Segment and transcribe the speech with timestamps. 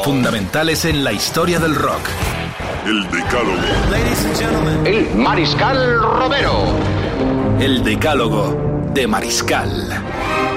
[0.00, 2.00] Fundamentales en la historia del rock.
[2.84, 4.84] El Decálogo.
[4.84, 6.52] El Mariscal Romero.
[7.60, 9.70] El Decálogo de Mariscal.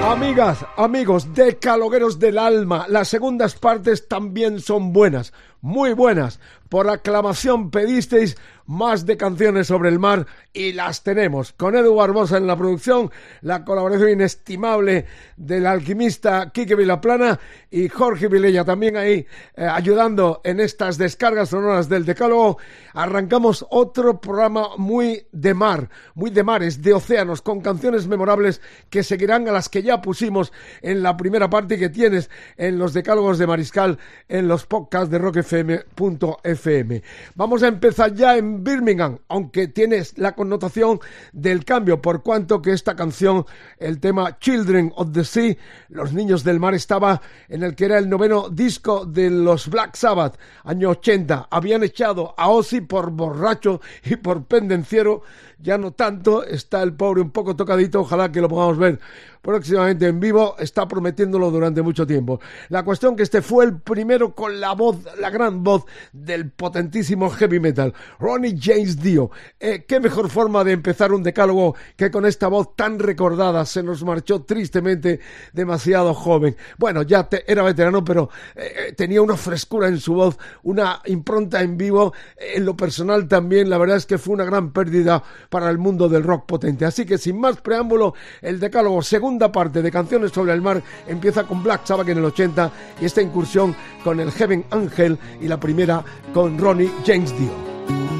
[0.04, 5.32] Amigas, amigos, decalogueros del alma, las segundas partes también son buenas,
[5.66, 6.38] muy buenas.
[6.68, 11.52] Por aclamación pedisteis más de canciones sobre el mar y las tenemos.
[11.52, 15.06] Con Edu Barbosa en la producción, la colaboración inestimable
[15.36, 17.38] del alquimista Quique Vilaplana
[17.70, 22.58] y Jorge Vilella también ahí eh, ayudando en estas descargas sonoras del Decálogo.
[22.92, 29.04] Arrancamos otro programa muy de mar, muy de mares, de océanos, con canciones memorables que
[29.04, 33.38] seguirán a las que ya pusimos en la primera parte que tienes en los Decálogos
[33.38, 35.18] de Mariscal en los podcasts de
[35.62, 37.02] rockfm.fm.
[37.34, 41.00] Vamos a empezar ya en Birmingham, aunque tienes la connotación
[41.32, 43.44] del cambio, por cuanto que esta canción,
[43.78, 45.56] el tema Children of the Sea,
[45.88, 49.96] Los Niños del Mar, estaba en el que era el noveno disco de los Black
[49.96, 51.48] Sabbath, año 80.
[51.50, 55.22] Habían echado a Ozzy por borracho y por pendenciero,
[55.58, 59.00] ya no tanto, está el pobre un poco tocadito, ojalá que lo podamos ver
[59.46, 62.40] próximamente en vivo, está prometiéndolo durante mucho tiempo.
[62.68, 67.30] La cuestión que este fue el primero con la voz, la gran voz del potentísimo
[67.30, 69.30] heavy metal, Ronnie James Dio.
[69.60, 73.84] Eh, qué mejor forma de empezar un decálogo que con esta voz tan recordada, se
[73.84, 75.20] nos marchó tristemente
[75.52, 76.56] demasiado joven.
[76.76, 81.76] Bueno, ya era veterano, pero eh, tenía una frescura en su voz, una impronta en
[81.76, 85.78] vivo, en lo personal también, la verdad es que fue una gran pérdida para el
[85.78, 86.84] mundo del rock potente.
[86.84, 90.82] Así que sin más preámbulo, el decálogo segundo segunda parte de Canciones sobre el Mar
[91.06, 95.46] empieza con Black Sabbath en el 80 y esta incursión con el Heaven Angel y
[95.46, 96.02] la primera
[96.32, 98.15] con Ronnie James Dio.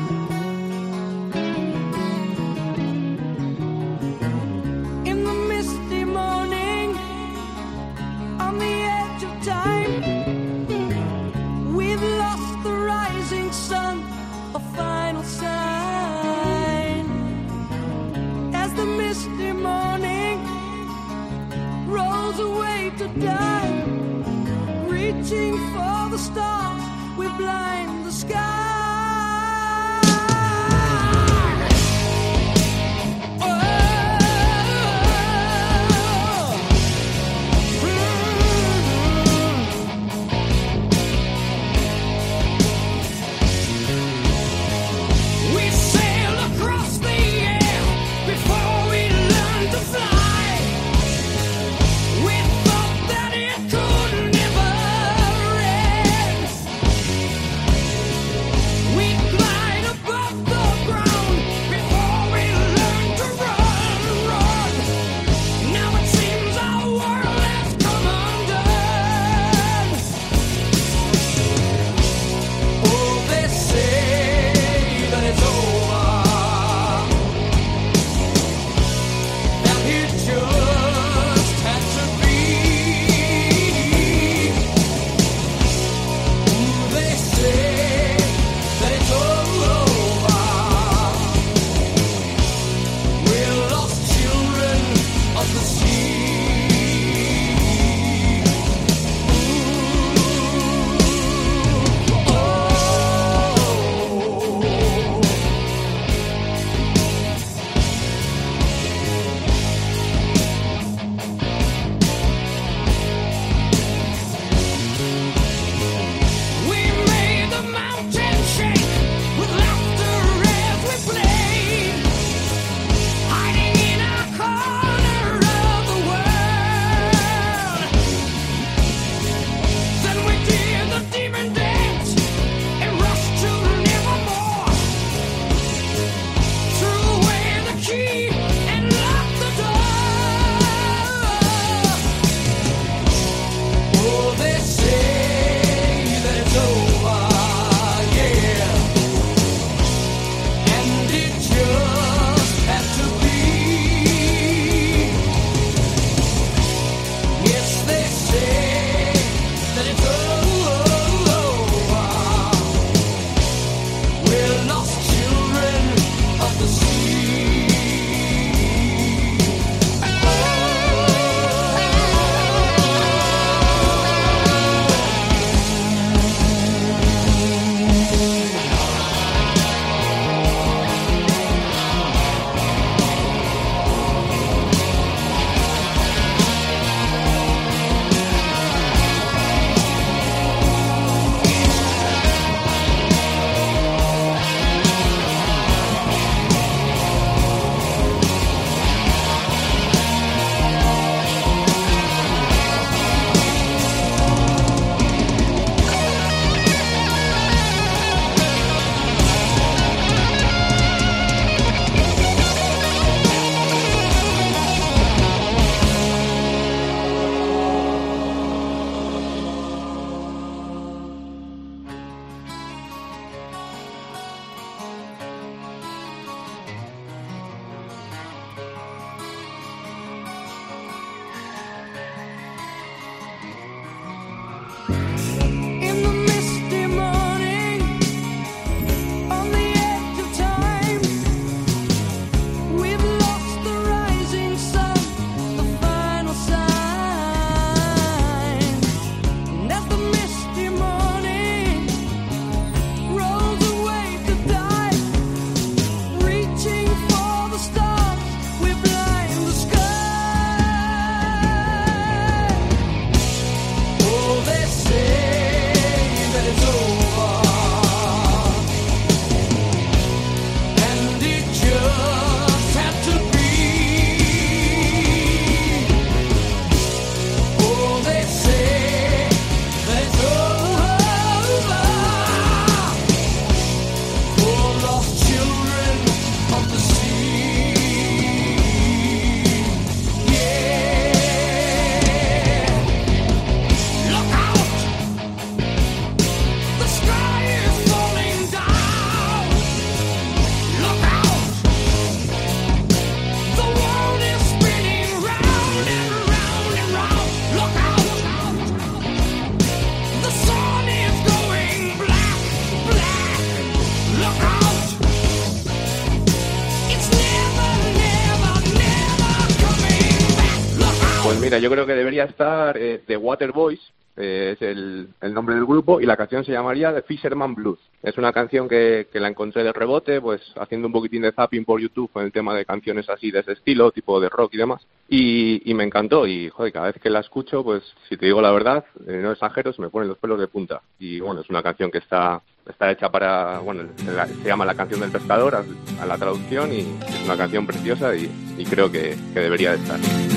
[322.67, 323.81] Estar eh, The Water Boys,
[324.17, 327.79] eh, es el, el, nombre del grupo, y la canción se llamaría The Fisherman Blues.
[328.03, 331.65] Es una canción que, que, la encontré de rebote, pues haciendo un poquitín de zapping
[331.65, 334.59] por YouTube con el tema de canciones así de ese estilo, tipo de rock y
[334.59, 334.87] demás.
[335.09, 338.41] Y, y me encantó, y joder, cada vez que la escucho, pues si te digo
[338.41, 340.81] la verdad, eh, no exagero, se me ponen los pelos de punta.
[340.99, 345.01] Y bueno, es una canción que está está hecha para, bueno, se llama La canción
[345.01, 349.17] del pescador a, a la traducción y es una canción preciosa y, y creo que,
[349.33, 350.36] que debería de estar.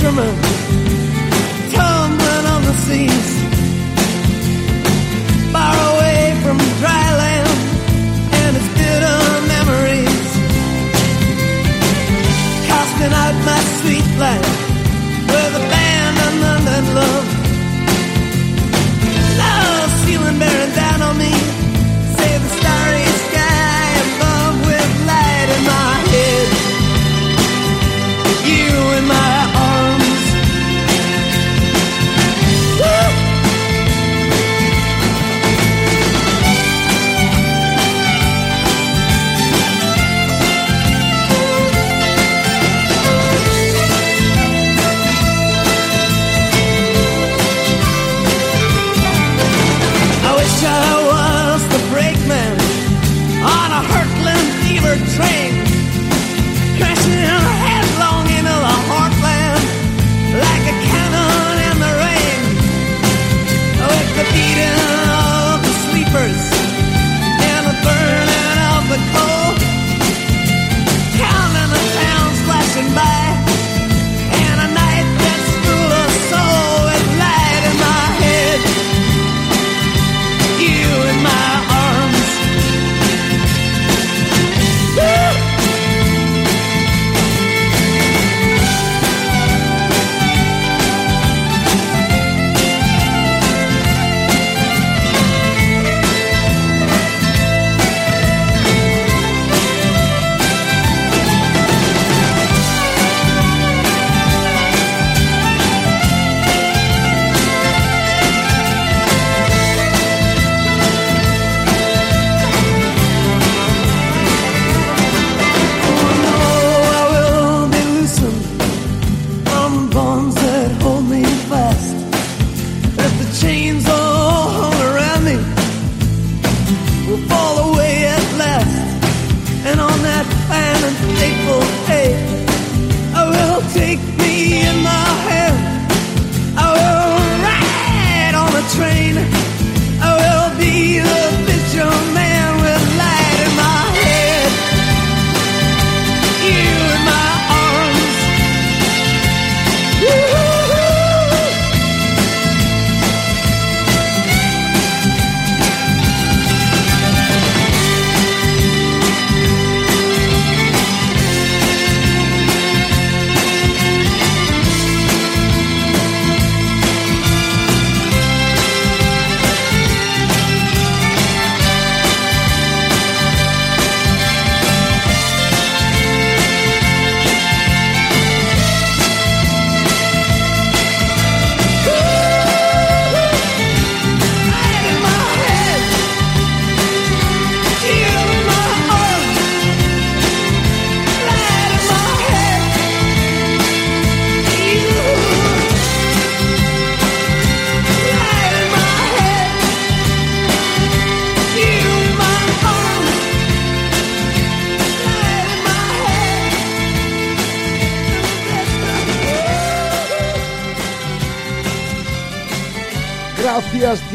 [0.00, 0.49] Fisherman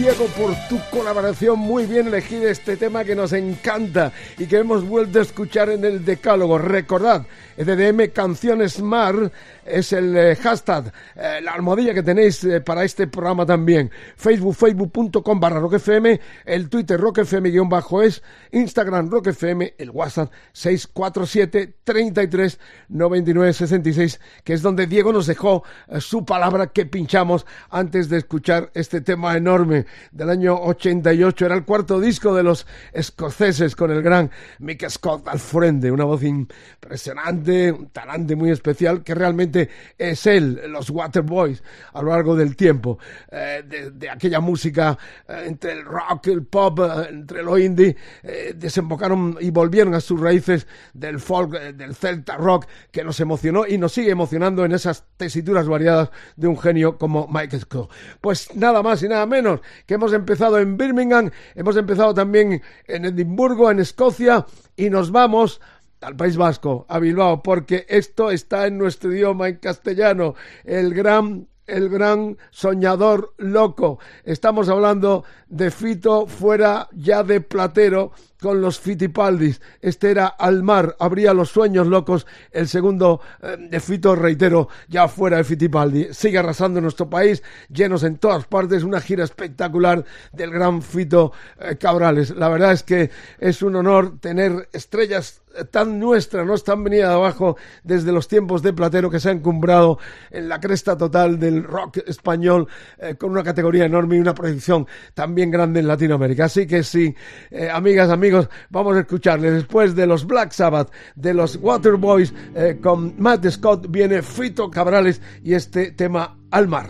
[0.05, 4.87] Diego por tu colaboración, muy bien elegido este tema que nos encanta y que hemos
[4.87, 6.59] vuelto a escuchar en el decálogo.
[6.59, 7.25] Recordad,
[7.57, 9.31] EDM Canciones Mar
[9.65, 13.89] es el eh, hashtag, eh, la almohadilla que tenéis eh, para este programa también.
[14.15, 18.21] Facebook, facebook.com barra roquefm, el Twitter roquefm guion bajo es,
[18.51, 22.59] Instagram roquefm, el WhatsApp 647 33
[22.89, 25.63] 99 66, que es donde Diego nos dejó
[25.97, 31.45] su palabra que pinchamos antes de escuchar este tema enorme, del año 88.
[31.45, 35.91] Era el cuarto disco de los escoceses con el gran Mick Scott al frente.
[35.91, 42.11] Una voz impresionante, un talante muy especial que realmente es él, los Waterboys, a lo
[42.11, 42.97] largo del tiempo.
[43.31, 44.97] Eh, de, aquella música
[45.27, 47.95] eh, entre el rock, el pop, eh, entre lo indie,
[48.55, 53.77] desembocaron y volvieron a sus raíces del folk, del celta rock, que nos emocionó y
[53.77, 57.91] nos sigue emocionando en esas tesituras variadas de un genio como Mike Scott.
[58.21, 63.05] Pues nada más y nada menos que hemos empezado en Birmingham, hemos empezado también en
[63.05, 65.61] Edimburgo, en Escocia, y nos vamos
[66.01, 71.47] al País Vasco, a Bilbao, porque esto está en nuestro idioma, en castellano, el gran
[71.67, 73.99] el gran soñador loco.
[74.23, 78.11] Estamos hablando de Fito fuera ya de Platero
[78.45, 79.59] con los Fitipaldis.
[79.81, 82.27] Este era Al mar, abría los sueños locos.
[82.51, 86.13] El segundo eh, de Fito, reitero, ya fuera de Fitipaldi.
[86.13, 91.77] Sigue arrasando nuestro país, llenos en todas partes, una gira espectacular del gran Fito eh,
[91.77, 92.35] Cabrales.
[92.35, 93.09] La verdad es que
[93.39, 98.61] es un honor tener estrellas tan nuestras, no están venidas de abajo desde los tiempos
[98.61, 99.97] de Platero que se han encumbrado
[100.29, 104.85] en la cresta total del rock español eh, con una categoría enorme y una proyección
[105.13, 106.45] también grande en Latinoamérica.
[106.45, 107.15] Así que sí,
[107.71, 108.34] amigas, amigos,
[108.69, 109.51] vamos a escucharle.
[109.51, 115.21] Después de los Black Sabbath, de los Waterboys, eh, con Matt Scott viene Fito Cabrales
[115.43, 116.89] y este tema Al mar.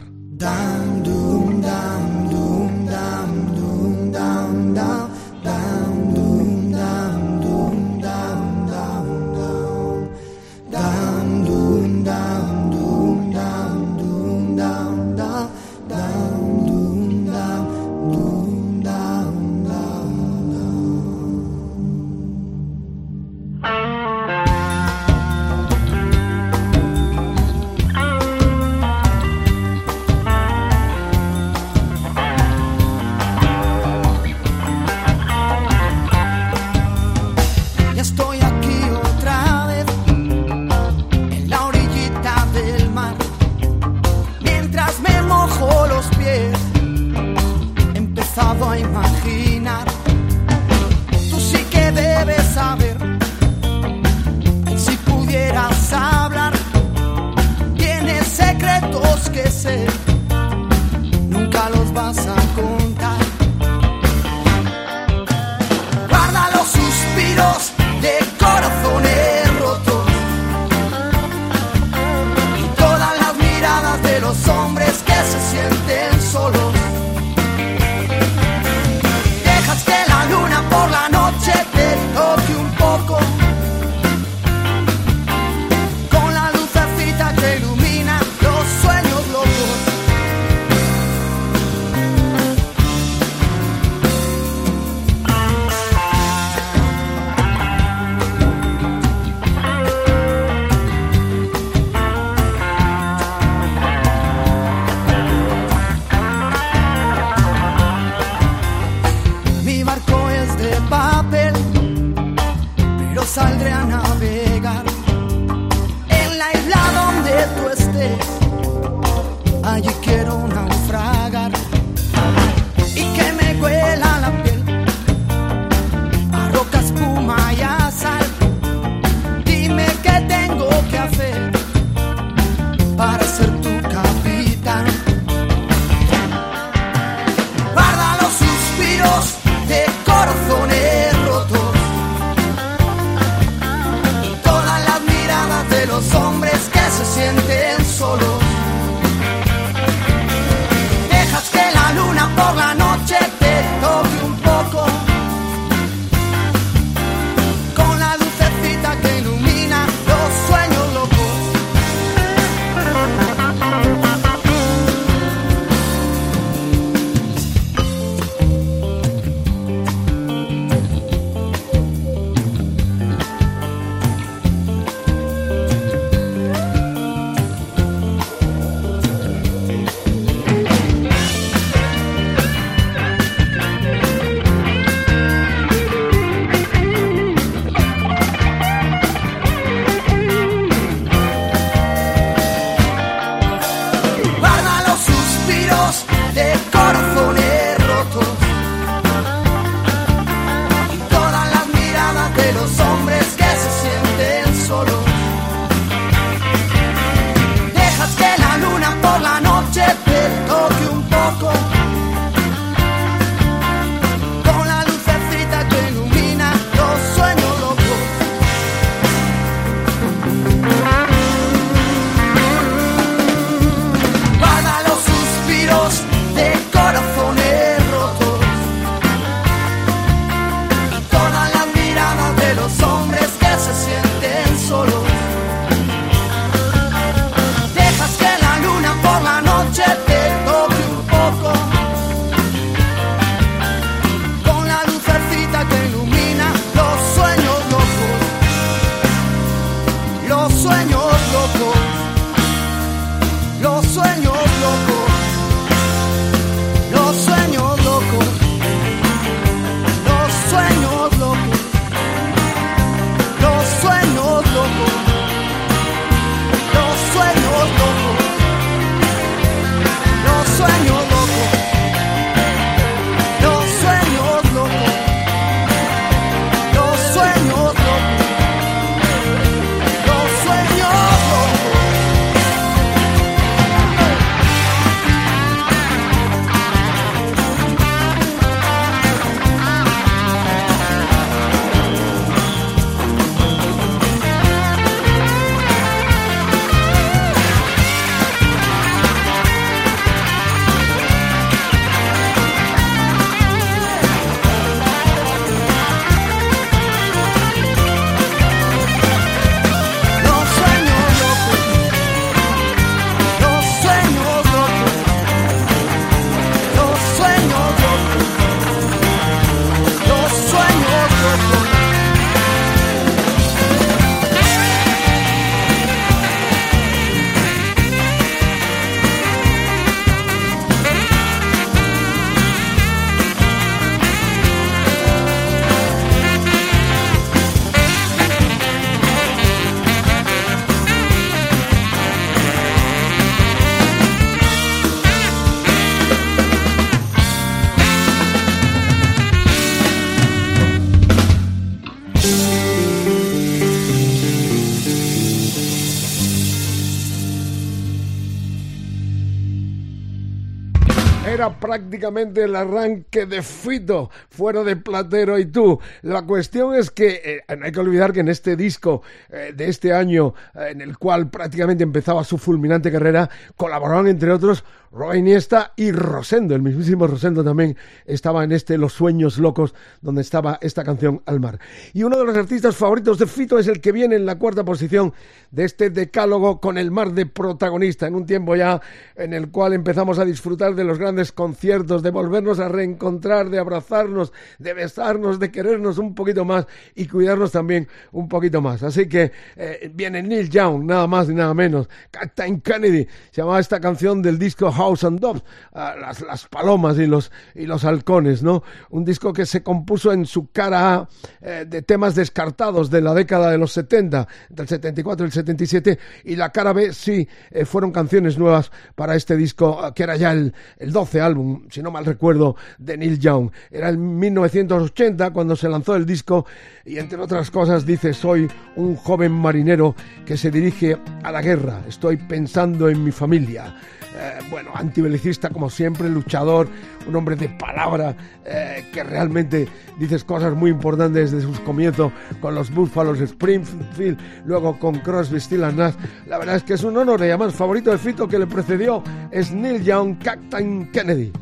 [361.76, 365.78] Prácticamente el arranque de Fito, fuera de Platero y tú.
[366.04, 369.68] La cuestión es que eh, no hay que olvidar que en este disco eh, de
[369.68, 374.64] este año, eh, en el cual prácticamente empezaba su fulminante carrera, colaboraron entre otros
[374.96, 380.22] Roy Iniesta y Rosendo, el mismísimo Rosendo también estaba en este Los Sueños Locos, donde
[380.22, 381.60] estaba esta canción al mar.
[381.94, 384.64] Y uno de los artistas favoritos de Fito es el que viene en la cuarta
[384.64, 385.14] posición
[385.52, 388.82] de este decálogo con el mar de protagonista, en un tiempo ya
[389.18, 393.60] en el cual empezamos a disfrutar de los grandes conciertos, de volvernos a reencontrar, de
[393.60, 398.82] abrazarnos, de besarnos, de querernos un poquito más y cuidarnos también un poquito más.
[398.82, 401.90] Así que eh, viene Neil Young, nada más y nada menos.
[402.12, 405.44] Captain Kennedy se llamaba esta canción del disco House and Doves,
[405.74, 408.62] ah, las, palomas y los, y los halcones, ¿no?
[408.92, 411.10] Un disco que se compuso en su cara
[411.42, 416.00] eh, de temas descartados de la década de los 70, del 74 y el 77,
[416.26, 420.18] y la cara B sí eh, fueron canciones nuevas para este disco, ah, que era
[420.18, 423.50] ya el, el 12 álbum, si no mal recuerdo, de Neil Young.
[423.72, 426.46] Era en 1980 cuando se lanzó el disco
[426.86, 429.96] y entre otras cosas dice, soy un joven marinero
[430.28, 433.74] que se dirige a la guerra, estoy pensando en mi familia.
[434.18, 436.70] Eh, bueno, antibelicista como siempre, luchador,
[437.06, 439.68] un hombre de palabra, eh, que realmente
[440.00, 445.74] dices cosas muy importantes desde sus comienzos con los Buffaloes Springfield, luego con Crosby, Stills
[445.74, 445.96] Nash.
[446.28, 449.04] La verdad es que es un honor y además favorito de Fito que le precedió
[449.32, 451.34] es Neil Young, Captain Kennedy.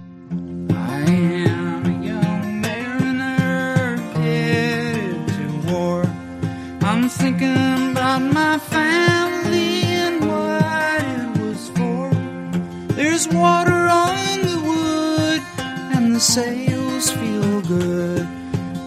[13.03, 15.41] There's water on the wood
[15.93, 18.25] and the sails feel good.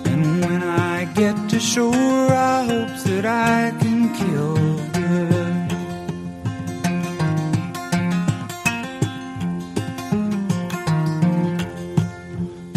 [0.06, 4.56] And when I get to shore, I hope that I can kill
[4.96, 5.68] good.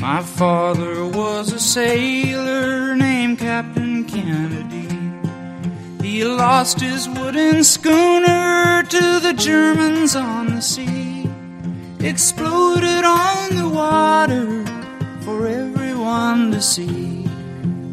[0.02, 4.90] My father was a sailor named Captain Kennedy.
[6.06, 11.09] He lost his wooden schooner to the Germans on the sea.
[12.02, 14.64] Exploded on the water
[15.20, 17.26] for everyone to see.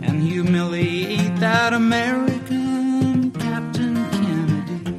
[0.03, 4.93] And humiliate that American Captain Kennedy.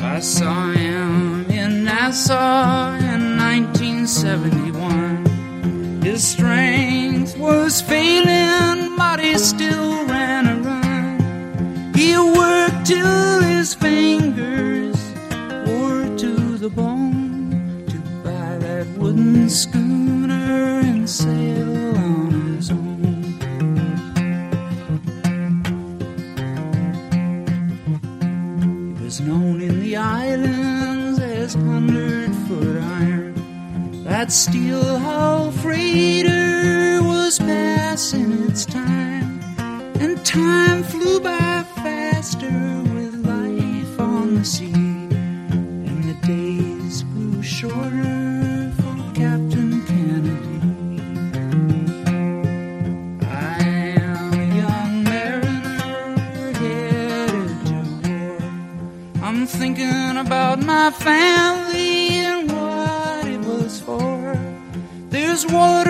[0.00, 5.26] I saw him in Nassau in 1971.
[6.02, 8.81] His strength was failing,
[9.20, 11.94] he still ran a run.
[11.94, 14.96] He worked till his fingers
[15.66, 23.00] wore to the bone to buy that wooden schooner and sail on his own.
[28.98, 34.04] He was known in the islands as Hundred Foot Iron.
[34.04, 36.41] That steel hull freighter
[37.32, 39.40] was passing its time,
[40.00, 48.70] and time flew by faster with life on the sea, and the days grew shorter
[48.76, 50.60] for Captain Kennedy.
[53.24, 53.62] I
[53.96, 58.36] am a young mariner headed to war.
[59.22, 64.36] I'm thinking about my family and what it was for.
[65.08, 65.81] There's water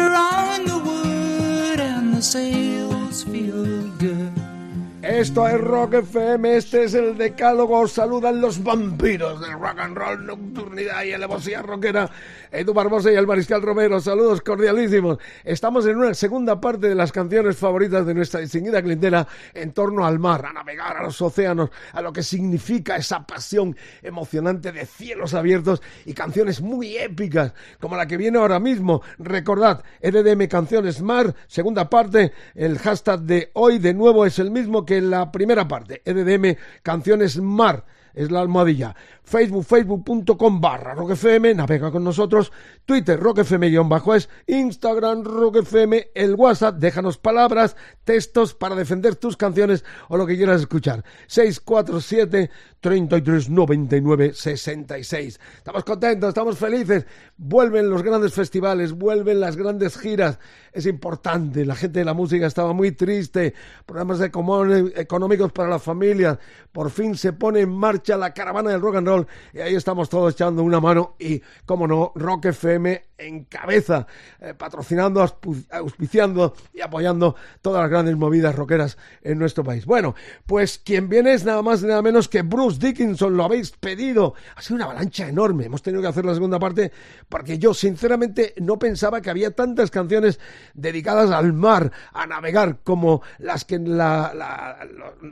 [5.23, 10.27] Esto es Rock FM, este es el decálogo, saludan los vampiros del rock and roll,
[10.27, 12.11] nocturnidad y alevosía rockera,
[12.53, 15.17] Edu Barbosa y el Mariscal Romero, saludos cordialísimos.
[15.43, 20.05] Estamos en una segunda parte de las canciones favoritas de nuestra distinguida clientela en torno
[20.05, 24.85] al mar, a navegar a los océanos, a lo que significa esa pasión emocionante de
[24.85, 29.01] cielos abiertos y canciones muy épicas, como la que viene ahora mismo.
[29.17, 34.85] Recordad, EDM Canciones Mar, segunda parte, el hashtag de hoy de nuevo es el mismo
[34.85, 38.95] que la primera parte, EDM Canciones Mar es la almohadilla.
[39.25, 42.53] Facebook, facebook.com barra roquefm, navega con nosotros.
[42.85, 44.29] Twitter, roquefm-es.
[44.47, 45.93] Instagram, roquefm.
[46.15, 51.05] El WhatsApp, déjanos palabras, textos para defender tus canciones o lo que quieras escuchar.
[51.29, 55.41] 647 33 99 66.
[55.57, 57.07] Estamos contentos, estamos felices.
[57.37, 60.39] Vuelven los grandes festivales, vuelven las grandes giras.
[60.73, 63.55] Es importante, la gente de la música estaba muy triste.
[63.87, 66.39] Problemas económicos para las familias.
[66.73, 69.12] Por fin se pone en marcha la caravana del rock and
[69.53, 74.07] y ahí estamos todos echando una mano y, como no, Rock FM encabeza,
[74.41, 75.23] eh, patrocinando,
[75.71, 79.87] auspiciando y apoyando todas las grandes movidas rockeras en nuestro país.
[79.87, 80.15] Bueno,
[80.47, 84.35] pues quien viene es nada más y nada menos que Bruce Dickinson, lo habéis pedido.
[84.57, 85.67] Ha sido una avalancha enorme.
[85.67, 86.93] Hemos tenido que hacer la segunda parte
[87.29, 90.41] porque yo sinceramente no pensaba que había tantas canciones
[90.75, 93.79] dedicadas al mar, a navegar, como las que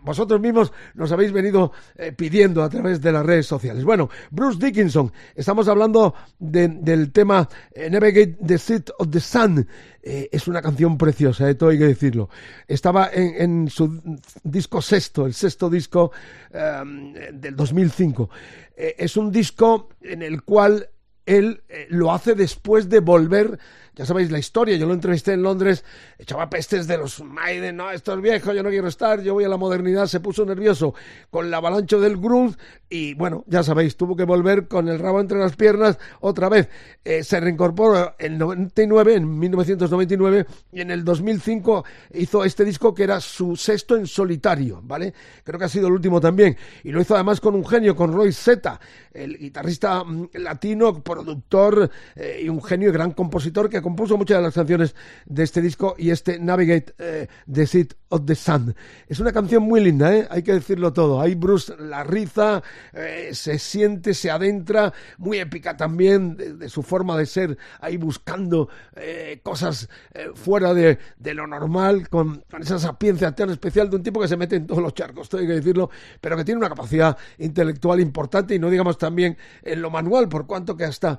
[0.03, 3.85] vosotros mismos nos habéis venido eh, pidiendo a través de las redes sociales.
[3.85, 9.67] Bueno, Bruce Dickinson, estamos hablando del tema eh, Navigate the Seat of the Sun.
[10.03, 12.29] Eh, es una canción preciosa, eh, todo hay que decirlo.
[12.67, 14.01] Estaba en, su
[14.43, 16.11] disco sexto, el sexto disco
[16.51, 18.29] del 2005.
[18.77, 20.89] es un disco en el cual
[21.27, 23.59] él lo hace después de volver
[23.95, 25.85] ya sabéis la historia, yo lo entrevisté en Londres,
[26.19, 29.45] echaba pestes de los Maiden, no, esto es viejo, yo no quiero estar, yo voy
[29.45, 30.95] a la modernidad, se puso nervioso
[31.31, 32.57] con la avalancha del grunge
[32.89, 36.69] y bueno, ya sabéis, tuvo que volver con el rabo entre las piernas otra vez.
[37.05, 43.05] Eh, se reincorporó en 99, en 1999 y en el 2005 hizo este disco que
[43.05, 45.15] era su sexto en solitario, ¿vale?
[45.45, 48.13] Creo que ha sido el último también y lo hizo además con un genio, con
[48.13, 48.81] Roy Zeta,
[49.13, 54.39] el guitarrista mm, latino, productor eh, y un genio y gran compositor que compuso muchas
[54.39, 54.95] de las canciones
[55.27, 58.75] de este disco y este Navigate eh, the Seat of the Sun.
[59.09, 60.27] Es una canción muy linda, ¿eh?
[60.31, 61.21] hay que decirlo todo.
[61.21, 62.63] Ahí Bruce la riza,
[62.93, 68.69] eh, se siente, se adentra, muy épica también de, su forma de ser, ahí buscando
[68.97, 69.89] eh, cosas
[70.35, 70.99] fuera de,
[71.35, 74.83] lo normal, con, esa sapiencia tan especial de un tipo que se mete en todos
[74.83, 75.91] los charcos, todo hay que decirlo,
[76.21, 80.47] pero que tiene una capacidad intelectual importante y no digamos también en lo manual, por
[80.47, 81.19] cuanto que hasta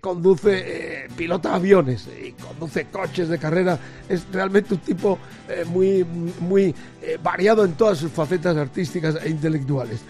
[0.00, 3.78] conduce, pilota aviones y conduce coches de carrera,
[4.08, 5.18] es realmente un tipo
[5.72, 6.04] muy
[6.40, 10.00] muy eh, variado en todas sus facetas artísticas e intelectuales.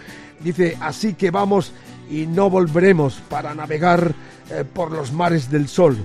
[0.40, 1.72] Dice, así que vamos
[2.10, 4.14] y no volveremos para navegar
[4.50, 5.96] eh, por los mares del sol.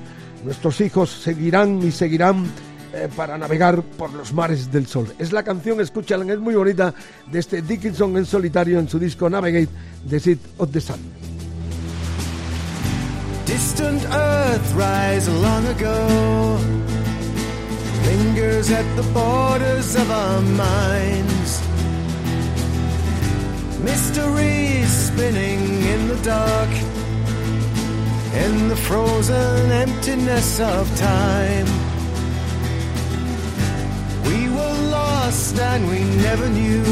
[0.44, 2.46] Nuestros hijos seguirán y seguirán
[2.94, 5.14] eh, para navegar por los mares del sol.
[5.20, 6.94] Es la canción, escúchala, es muy bonita,
[7.32, 9.70] de este Dickinson en solitario en su disco Navigate,
[10.10, 11.31] The Seat of the Sun.
[13.52, 16.58] Distant Earth rise long ago.
[18.06, 21.52] lingers at the borders of our minds.
[23.84, 25.62] Mysteries spinning
[25.94, 26.72] in the dark,
[28.46, 31.68] in the frozen emptiness of time.
[34.28, 36.86] We were lost and we never knew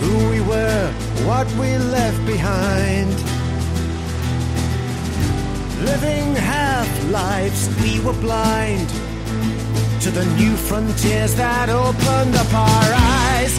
[0.00, 0.92] who we were,
[1.28, 3.33] what we left behind.
[5.84, 8.88] Living half lives, we were blind
[10.00, 13.54] to the new frontiers that opened up our eyes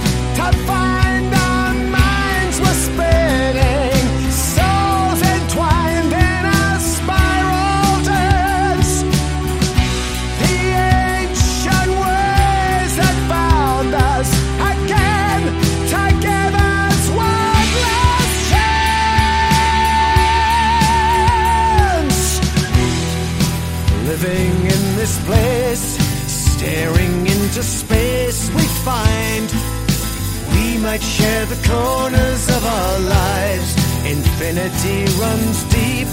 [30.86, 33.70] might share the corners of our lives.
[34.06, 36.08] Infinity runs deep,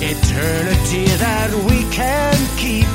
[0.00, 2.86] eternity that we can keep.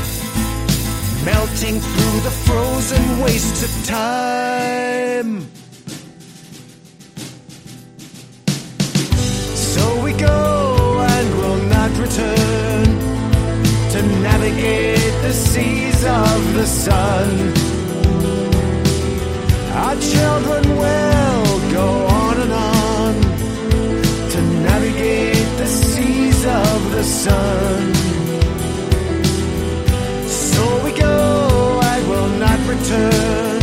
[1.26, 5.46] Melting through the frozen wastes of time.
[9.74, 12.86] So we go and will not return
[13.94, 17.67] to navigate the seas of the sun.
[19.78, 21.88] Our children will go
[22.22, 23.14] on and on
[24.32, 27.94] to navigate the seas of the sun.
[30.28, 33.60] So we go, I will not return.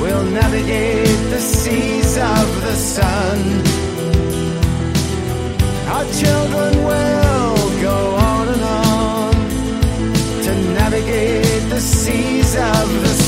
[0.00, 3.38] We'll navigate the seas of the sun.
[5.94, 7.98] Our children will go
[8.30, 9.34] on and on
[10.44, 13.21] to navigate the seas of the sun.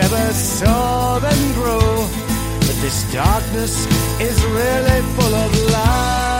[0.00, 2.08] Never saw them grow.
[2.60, 3.74] But this darkness
[4.20, 6.37] is really full of light.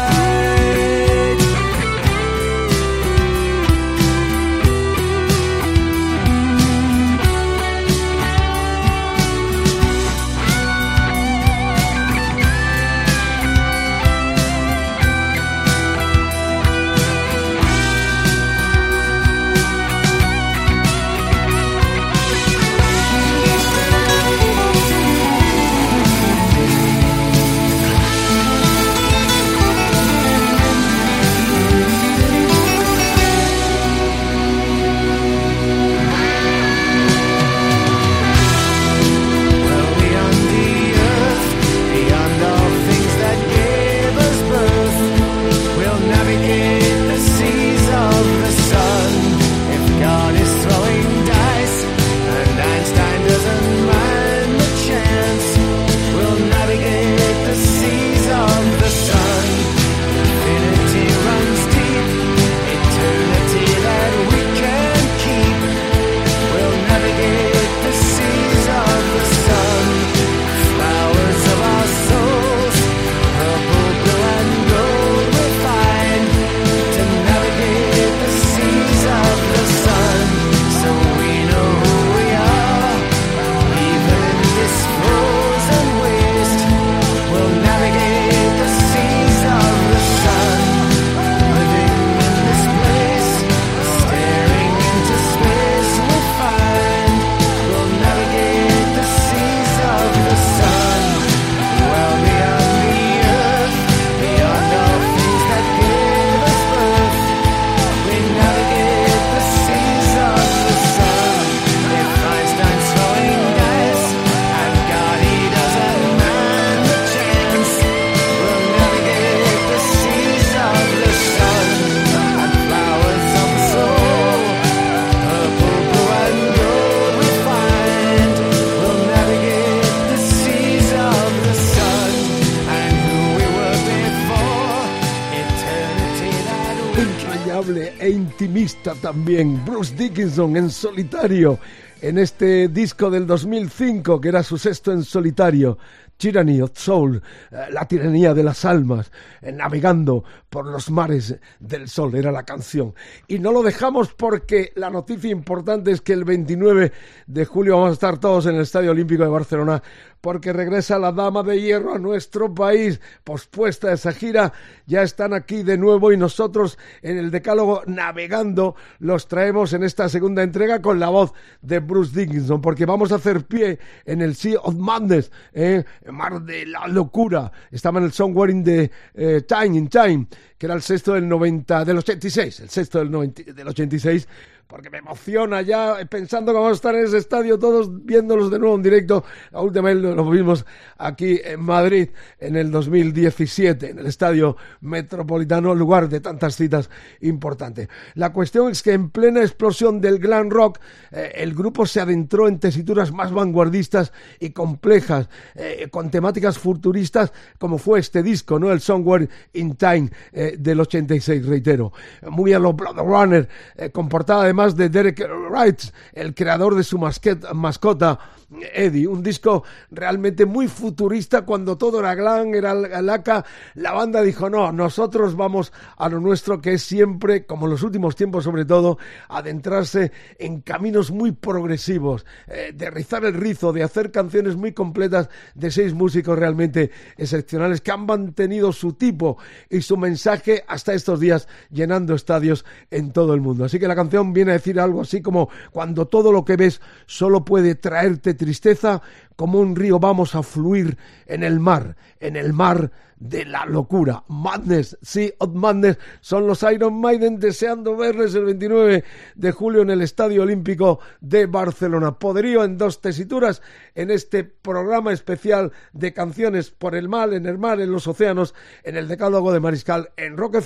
[139.01, 139.65] También.
[139.65, 141.59] Bruce Dickinson en solitario
[142.01, 145.79] en este disco del 2005 que era su sexto en solitario.
[146.19, 151.89] Tyranny of Soul, eh, la tiranía de las almas, eh, navegando por los mares del
[151.89, 152.95] sol, era la canción.
[153.29, 156.93] Y no lo dejamos porque la noticia importante es que el 29
[157.27, 159.83] de julio vamos a estar todos en el Estadio Olímpico de Barcelona
[160.21, 164.53] porque regresa la Dama de Hierro a nuestro país, pospuesta esa gira,
[164.87, 170.09] ya están aquí de nuevo y nosotros en el Decálogo navegando los traemos en esta
[170.09, 174.35] segunda entrega con la voz de Bruce Dickinson, porque vamos a hacer pie en el
[174.35, 175.85] Sea of Madness, ¿eh?
[176.13, 177.51] Mar de la Locura.
[177.71, 180.27] Estaba en el Somewhere in the eh, Time, in Time,
[180.59, 184.29] que era el sexto del 90, del 86, el sexto del, 90, del 86
[184.69, 188.59] porque me emociona ya pensando que vamos a estar en ese estadio todos viéndolos de
[188.59, 189.25] nuevo en directo.
[189.51, 190.67] La última vez lo vimos
[190.99, 196.91] aquí en Madrid en el 2017, en el estadio metropolitano, lugar de tantas citas
[197.23, 197.89] importantes.
[198.15, 200.81] La cuestión es que en plena explosión del glam rock,
[201.13, 207.33] eh, el grupo se adentró en tesituras más vanguardistas y complejas, eh, con temáticas futuristas,
[207.59, 208.71] como fue este disco, ¿no?
[208.71, 211.93] El Somewhere in Time eh, del 86, reitero.
[212.29, 213.49] Muy a lo Blood Runner,
[213.93, 215.81] con portada de además de Derek Wright,
[216.13, 218.19] el creador de su mascota
[218.51, 224.49] Eddie, un disco realmente muy futurista cuando todo era glam, era laca, la banda dijo
[224.49, 228.65] no, nosotros vamos a lo nuestro que es siempre, como en los últimos tiempos sobre
[228.65, 234.73] todo, adentrarse en caminos muy progresivos, eh, de rizar el rizo, de hacer canciones muy
[234.73, 239.37] completas de seis músicos realmente excepcionales que han mantenido su tipo
[239.69, 243.67] y su mensaje hasta estos días llenando estadios en todo el mundo.
[243.67, 246.81] Así que la canción viene a decir algo así como cuando todo lo que ves
[247.05, 249.03] solo puede traerte tristeza,
[249.37, 254.25] como un río vamos a fluir en el mar, en el mar de la locura.
[254.29, 259.91] Madness, Sea of Madness, son los Iron Maiden deseando verles el 29 de julio en
[259.91, 262.19] el Estadio Olímpico de Barcelona.
[262.19, 263.63] Poderío en dos tesituras
[263.95, 268.55] en este programa especial de canciones por el mal, en el mar, en los océanos,
[268.85, 270.57] en el Decálogo de Mariscal en Rock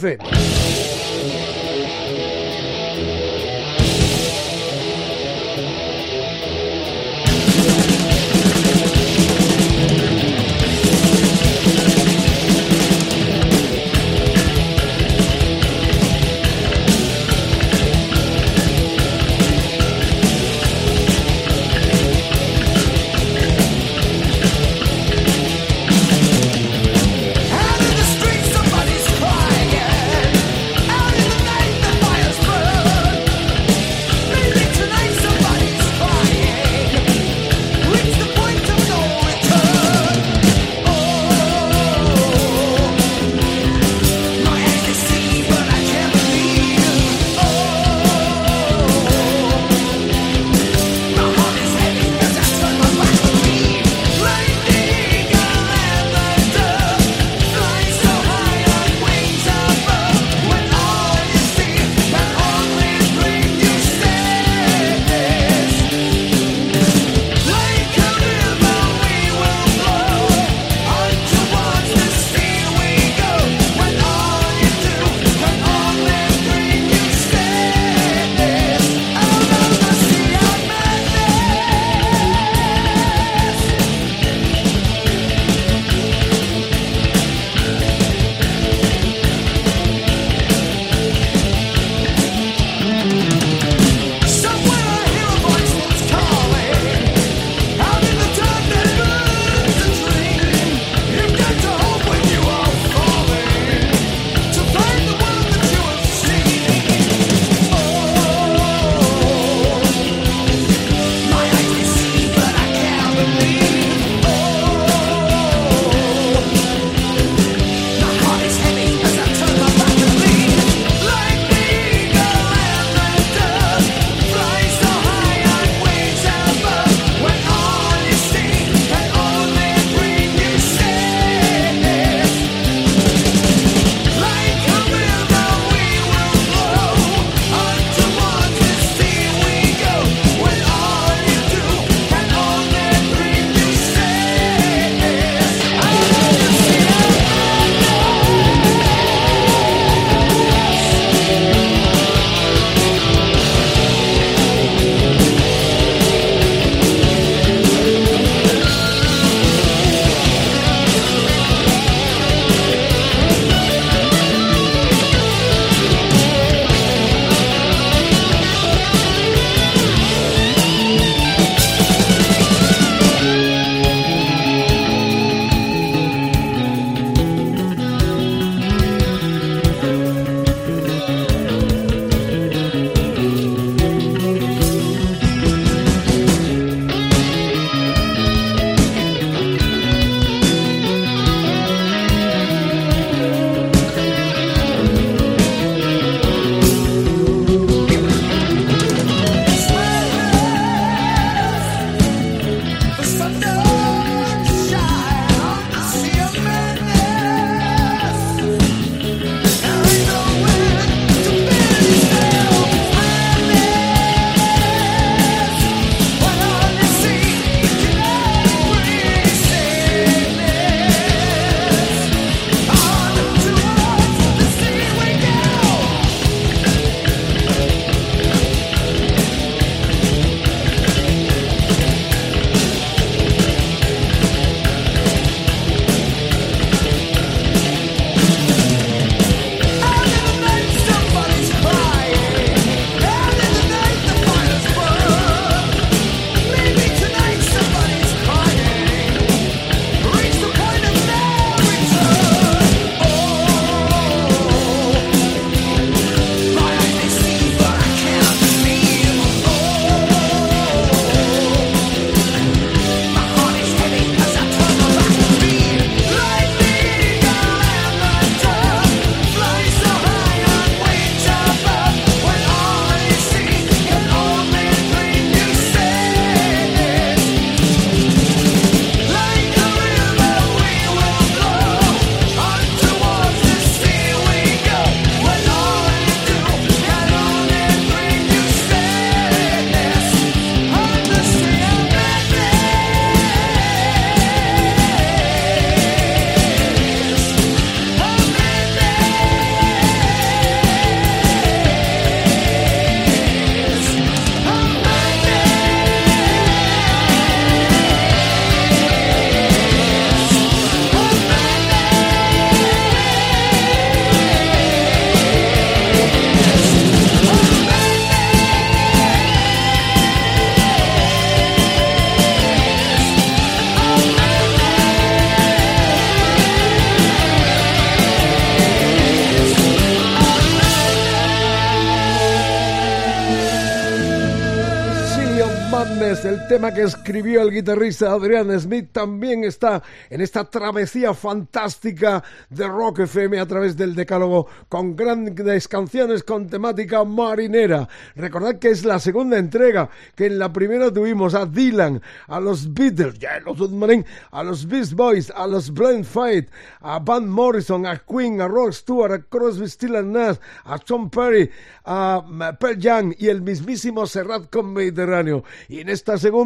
[336.52, 342.98] tema que escribió el guitarrista Adrian Smith, también está en esta travesía fantástica de Rock
[342.98, 347.88] FM a través del decálogo con grandes canciones con temática marinera.
[348.16, 352.74] Recordad que es la segunda entrega, que en la primera tuvimos a Dylan, a los
[352.74, 356.50] Beatles, ya los Submarine, a los Beast Boys, a los Blind Fight,
[356.82, 361.50] a Van Morrison, a Queen, a Rock Stewart, a Crosby, Still Nash, a Tom Perry,
[361.86, 362.22] a
[362.60, 365.44] Pearl Jam y el mismísimo Serrat con Mediterráneo.
[365.70, 366.41] Y en esta segunda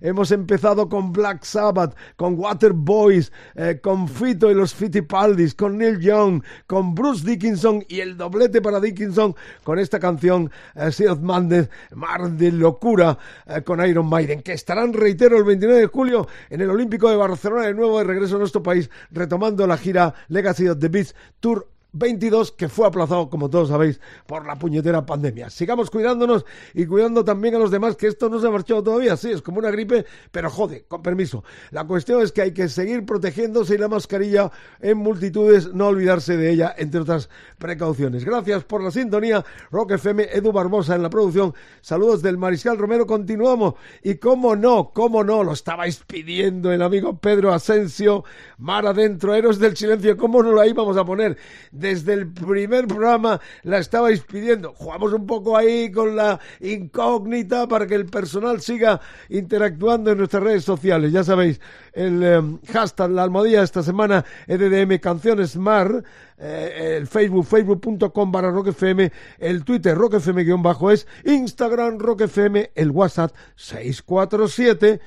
[0.00, 6.00] hemos empezado con Black Sabbath, con Waterboys, eh, con Fito y los Fittipaldis, con Neil
[6.00, 11.42] Young, con Bruce Dickinson y el doblete para Dickinson con esta canción eh, Sea Mar
[11.46, 16.70] de Locura, eh, con Iron Maiden, que estarán, reitero, el 29 de julio en el
[16.70, 20.78] Olímpico de Barcelona de nuevo de regreso a nuestro país, retomando la gira Legacy of
[20.78, 25.50] the Beast Tour 22 que fue aplazado, como todos sabéis, por la puñetera pandemia.
[25.50, 29.16] Sigamos cuidándonos y cuidando también a los demás, que esto no se ha marchado todavía.
[29.16, 31.44] Sí, es como una gripe, pero jode, con permiso.
[31.70, 36.36] La cuestión es que hay que seguir protegiéndose y la mascarilla en multitudes, no olvidarse
[36.36, 37.28] de ella, entre otras
[37.58, 38.24] precauciones.
[38.24, 39.44] Gracias por la sintonía.
[39.70, 41.54] Rock FM, Edu Barbosa en la producción.
[41.80, 43.06] Saludos del Mariscal Romero.
[43.06, 43.74] Continuamos.
[44.02, 48.24] Y cómo no, cómo no, lo estabais pidiendo el amigo Pedro Asensio,
[48.58, 50.16] Mar Adentro, Héroes del Silencio.
[50.16, 51.36] ¿Cómo no la íbamos a poner?
[51.80, 54.74] Desde el primer programa la estabais pidiendo.
[54.74, 60.42] Jugamos un poco ahí con la incógnita para que el personal siga interactuando en nuestras
[60.42, 61.12] redes sociales.
[61.12, 61.60] Ya sabéis,
[61.92, 66.04] el em, hashtag, la almohadilla esta semana, EDDM Canciones Mar,
[66.38, 75.00] eh, el Facebook, facebook.com barra roquefm, el Twitter roquefm-es, Instagram roquefm, el WhatsApp 647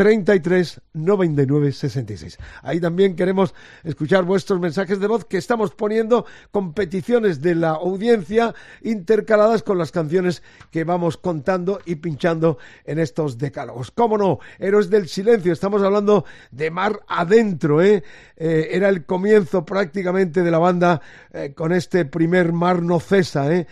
[0.00, 2.38] 33 99 66.
[2.62, 8.54] Ahí también queremos escuchar vuestros mensajes de voz que estamos poniendo competiciones de la audiencia
[8.80, 13.90] intercaladas con las canciones que vamos contando y pinchando en estos decálogos.
[13.90, 14.38] ¿Cómo no?
[14.58, 18.02] Héroes del silencio, estamos hablando de Mar Adentro, ¿eh?
[18.38, 23.54] eh era el comienzo prácticamente de la banda eh, con este primer Mar No Cesa,
[23.54, 23.66] ¿eh?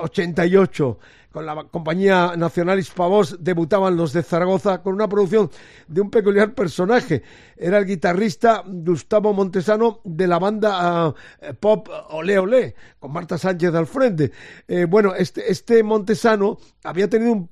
[0.00, 0.98] 88
[1.38, 5.48] con la compañía nacional Hispavoz debutaban los de Zaragoza con una producción
[5.86, 7.22] de un peculiar personaje.
[7.56, 13.72] Era el guitarrista Gustavo Montesano de la banda eh, pop Ole Ole, con Marta Sánchez
[13.72, 14.32] al frente.
[14.66, 17.50] Eh, bueno, este, este Montesano había tenido un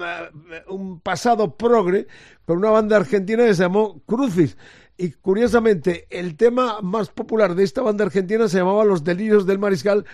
[0.00, 2.08] eh, un pasado progre
[2.44, 4.56] con una banda argentina que se llamó Crucis.
[4.96, 9.60] Y curiosamente, el tema más popular de esta banda argentina se llamaba Los Delirios del
[9.60, 10.06] Mariscal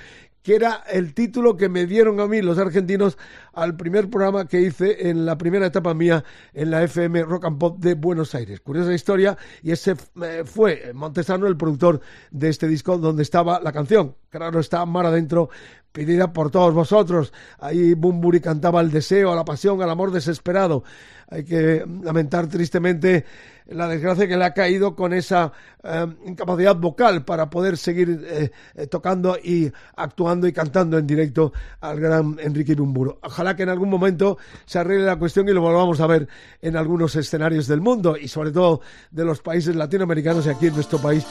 [0.44, 3.16] que era el título que me dieron a mí los argentinos
[3.54, 6.22] al primer programa que hice en la primera etapa mía
[6.52, 8.60] en la FM Rock and Pop de Buenos Aires.
[8.60, 13.72] Curiosa historia, y ese eh, fue Montesano el productor de este disco donde estaba la
[13.72, 14.16] canción.
[14.28, 15.48] Claro, está Mar adentro,
[15.92, 17.32] pedida por todos vosotros.
[17.58, 20.84] Ahí Bumburi cantaba el deseo, a la pasión, al amor desesperado.
[21.28, 23.24] Hay que lamentar tristemente
[23.66, 25.52] la desgracia que le ha caído con esa
[25.82, 31.52] eh, incapacidad vocal para poder seguir eh, eh, tocando y actuando y cantando en directo
[31.80, 33.18] al gran Enrique Bumburo.
[33.22, 36.28] Ojalá que en algún momento se arregle la cuestión y lo volvamos a ver
[36.60, 40.74] en algunos escenarios del mundo y sobre todo de los países latinoamericanos y aquí en
[40.74, 41.26] nuestro país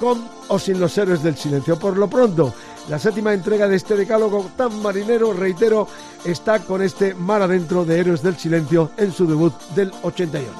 [0.00, 1.78] con o sin los héroes del silencio.
[1.78, 2.54] Por lo pronto,
[2.88, 5.88] la séptima entrega de este decálogo tan marinero, reitero,
[6.24, 10.50] está con este mar adentro de Héroes del Silencio en su debut del 88.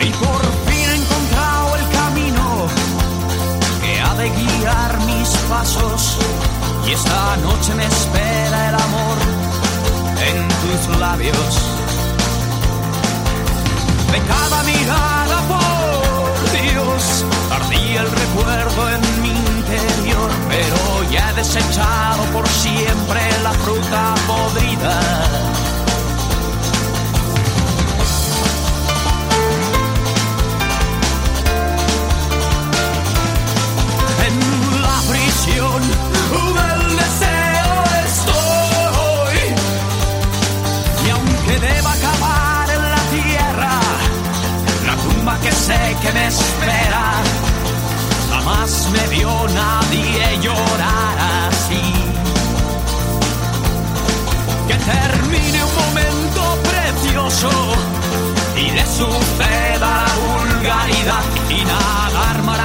[0.00, 2.66] Y por fin he encontrado el camino
[3.82, 6.18] que ha de guiar mis pasos.
[6.86, 9.18] Y esta noche me espera el amor
[10.28, 11.58] en tus labios.
[14.12, 15.48] De cada mirada,
[17.96, 20.30] el recuerdo en mi interior.
[20.48, 25.54] Pero ya he desechado por siempre la fruta podrida
[36.52, 39.38] del deseo estoy.
[41.06, 43.80] Y aunque deba acabar en la tierra,
[44.86, 47.22] la tumba que sé que me espera,
[48.54, 51.92] jamás me vio nadie llorar así.
[54.68, 57.50] Que termine un momento precioso
[58.56, 62.60] y le suceda vulgaridad y nadar mar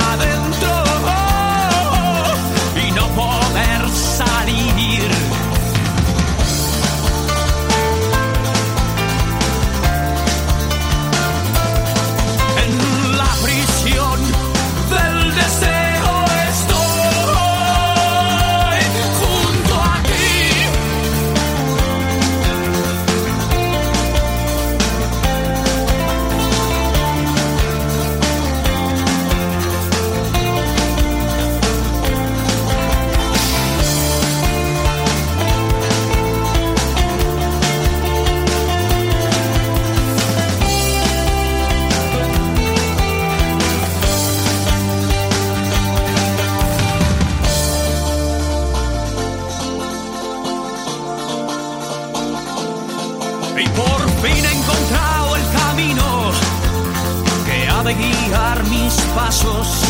[59.29, 59.83] pasos.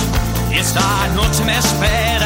[0.52, 2.19] Y esta noche me espera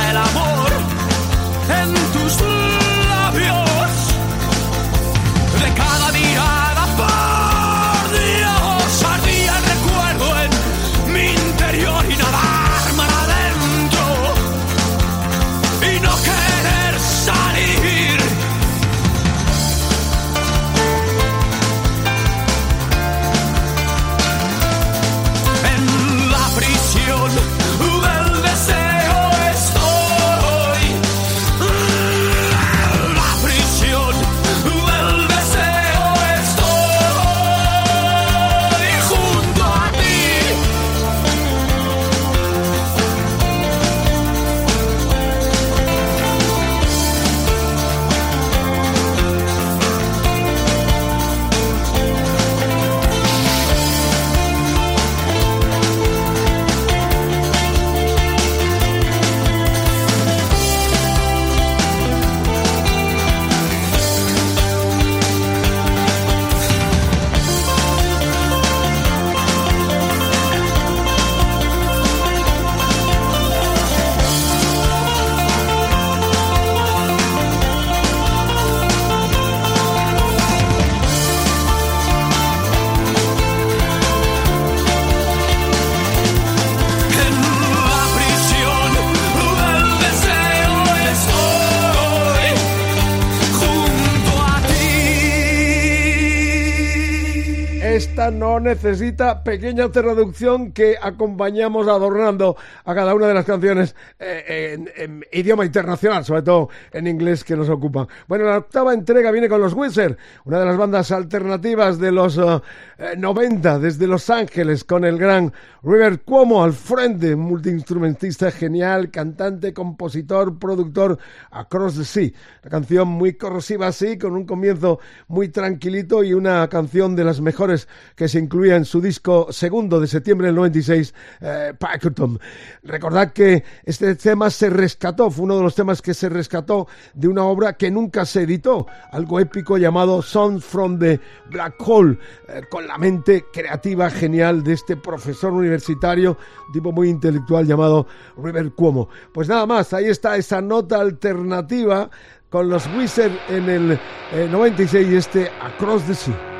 [98.59, 105.25] necesita pequeña traducción que acompañamos adornando a cada una de las canciones eh, en, en
[105.31, 108.07] idioma internacional, sobre todo en inglés que nos ocupan.
[108.27, 112.37] Bueno, la octava entrega viene con los Wizard, una de las bandas alternativas de los
[112.37, 112.61] eh,
[112.97, 115.51] eh, 90 desde Los Ángeles, con el gran
[115.83, 121.17] River Cuomo al frente, multiinstrumentista genial, cantante, compositor, productor,
[121.51, 122.31] Across the Sea.
[122.63, 127.41] La canción muy corrosiva así, con un comienzo muy tranquilito y una canción de las
[127.41, 132.39] mejores que se incluía en su disco segundo de septiembre del 96, eh, Packerton.
[132.83, 137.27] Recordad que este tema se rescató, fue uno de los temas que se rescató de
[137.27, 141.19] una obra que nunca se editó, algo épico llamado Songs from the
[141.49, 142.17] Black Hole,
[142.49, 146.37] eh, con la mente creativa genial de este profesor universitario,
[146.67, 149.09] un tipo muy intelectual llamado River Cuomo.
[149.33, 152.09] Pues nada más, ahí está esa nota alternativa
[152.49, 153.99] con los Wizards en el
[154.31, 156.52] eh, 96 y este Across the Sea.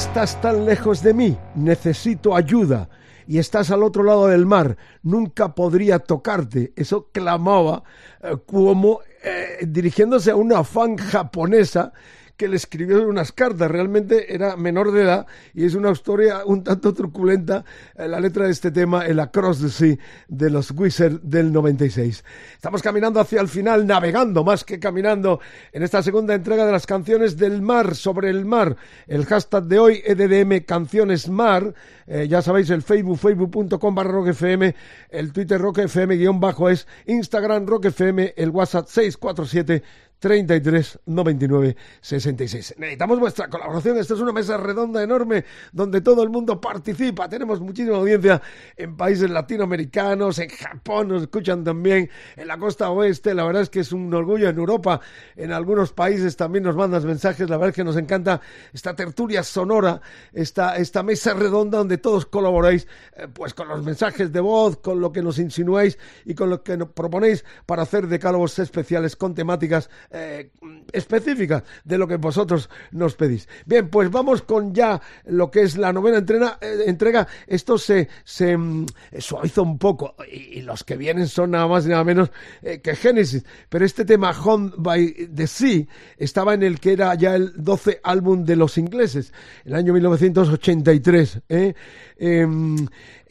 [0.00, 1.36] Estás tan lejos de mí?
[1.54, 2.88] Necesito ayuda.
[3.26, 4.78] Y estás al otro lado del mar.
[5.02, 6.72] Nunca podría tocarte.
[6.74, 7.82] Eso clamaba
[8.22, 11.92] eh, como eh, dirigiéndose a una fan japonesa
[12.40, 13.70] que le escribió unas cartas.
[13.70, 18.46] Realmente era menor de edad y es una historia un tanto truculenta eh, la letra
[18.46, 22.24] de este tema, el Across the Sea de los Wizards del 96.
[22.54, 25.38] Estamos caminando hacia el final, navegando más que caminando
[25.70, 28.74] en esta segunda entrega de las canciones del mar, sobre el mar.
[29.06, 31.74] El hashtag de hoy, EDDM Canciones Mar.
[32.06, 34.74] Eh, ya sabéis, el Facebook, facebook.com barra rockfm,
[35.10, 39.82] el Twitter rockfm guion bajo es, Instagram rockfm, el WhatsApp 647
[40.20, 42.74] 33 99 66.
[42.78, 43.96] Necesitamos vuestra colaboración.
[43.96, 47.28] Esta es una mesa redonda enorme donde todo el mundo participa.
[47.28, 48.40] Tenemos muchísima audiencia
[48.76, 53.34] en países latinoamericanos, en Japón, nos escuchan también en la costa oeste.
[53.34, 55.00] La verdad es que es un orgullo en Europa.
[55.36, 57.48] En algunos países también nos mandas mensajes.
[57.48, 58.42] La verdad es que nos encanta
[58.74, 60.02] esta tertulia sonora,
[60.32, 65.00] esta, esta mesa redonda donde todos colaboráis eh, pues con los mensajes de voz, con
[65.00, 69.34] lo que nos insinuáis y con lo que nos proponéis para hacer decálogos especiales con
[69.34, 70.50] temáticas eh,
[70.92, 73.48] específicas de lo que vosotros nos pedís.
[73.64, 76.18] Bien, pues vamos con ya lo que es la novena
[76.60, 77.28] eh, entrega.
[77.46, 78.86] Esto se, se mm,
[79.18, 82.30] suaviza un poco y, los que vienen son nada más y nada menos
[82.62, 83.44] eh, que Genesis.
[83.68, 85.86] Pero este tema, Home by the Sea,
[86.16, 89.32] estaba en el que era ya el 12 álbum de los ingleses,
[89.64, 91.40] el año 1983.
[91.48, 91.74] ¿eh?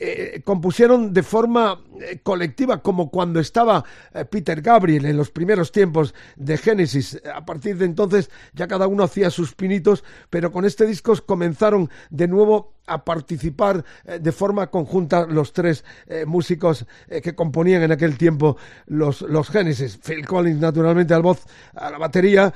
[0.01, 3.83] Eh, compusieron de forma eh, colectiva, como cuando estaba
[4.13, 7.21] eh, Peter Gabriel en los primeros tiempos de Genesis.
[7.33, 11.89] A partir de entonces ya cada uno hacía sus pinitos, pero con este disco comenzaron
[12.09, 13.85] de nuevo a participar
[14.19, 15.85] de forma conjunta los tres
[16.25, 19.99] músicos que componían en aquel tiempo los, los Genesis.
[20.03, 21.45] Phil Collins, naturalmente, al voz,
[21.75, 22.51] a la batería,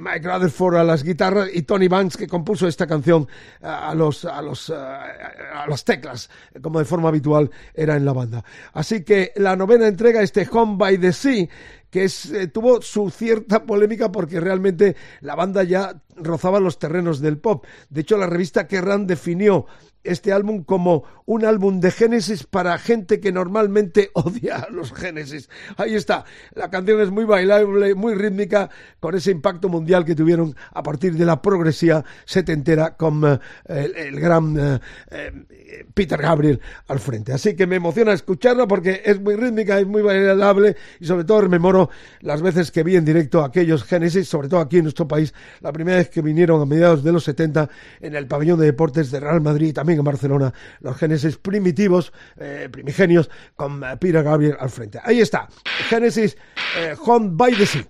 [0.00, 3.28] Mike Rutherford a las guitarras y Tony Banks, que compuso esta canción
[3.60, 6.30] a los, a los, a las teclas,
[6.62, 8.44] como de forma habitual era en la banda.
[8.72, 11.48] Así que la novena entrega, este Home by the Sea,
[11.96, 17.20] que es, eh, tuvo su cierta polémica porque realmente la banda ya rozaba los terrenos
[17.20, 17.64] del pop.
[17.88, 19.64] De hecho, la revista Kerrang definió
[20.06, 25.48] este álbum como un álbum de Génesis para gente que normalmente odia a los Génesis.
[25.76, 26.24] Ahí está.
[26.54, 28.70] La canción es muy bailable, muy rítmica,
[29.00, 34.20] con ese impacto mundial que tuvieron a partir de la progresía setentera con uh, el,
[34.20, 34.80] gran
[35.10, 37.32] eh, Peter Gabriel al frente.
[37.32, 41.40] Así que me emociona escucharla porque es muy rítmica, es muy bailable y sobre todo
[41.42, 41.85] rememoro
[42.20, 45.72] las veces que vi en directo aquellos Génesis, sobre todo aquí en nuestro país, la
[45.72, 47.68] primera vez que vinieron a mediados de los 70
[48.00, 52.68] en el pabellón de deportes de Real Madrid, también en Barcelona, los Génesis primitivos, eh,
[52.70, 55.00] primigenios, con eh, Peter Gabriel al frente.
[55.02, 55.48] Ahí está,
[55.88, 56.36] Génesis
[56.78, 57.88] eh, Home by the Sea.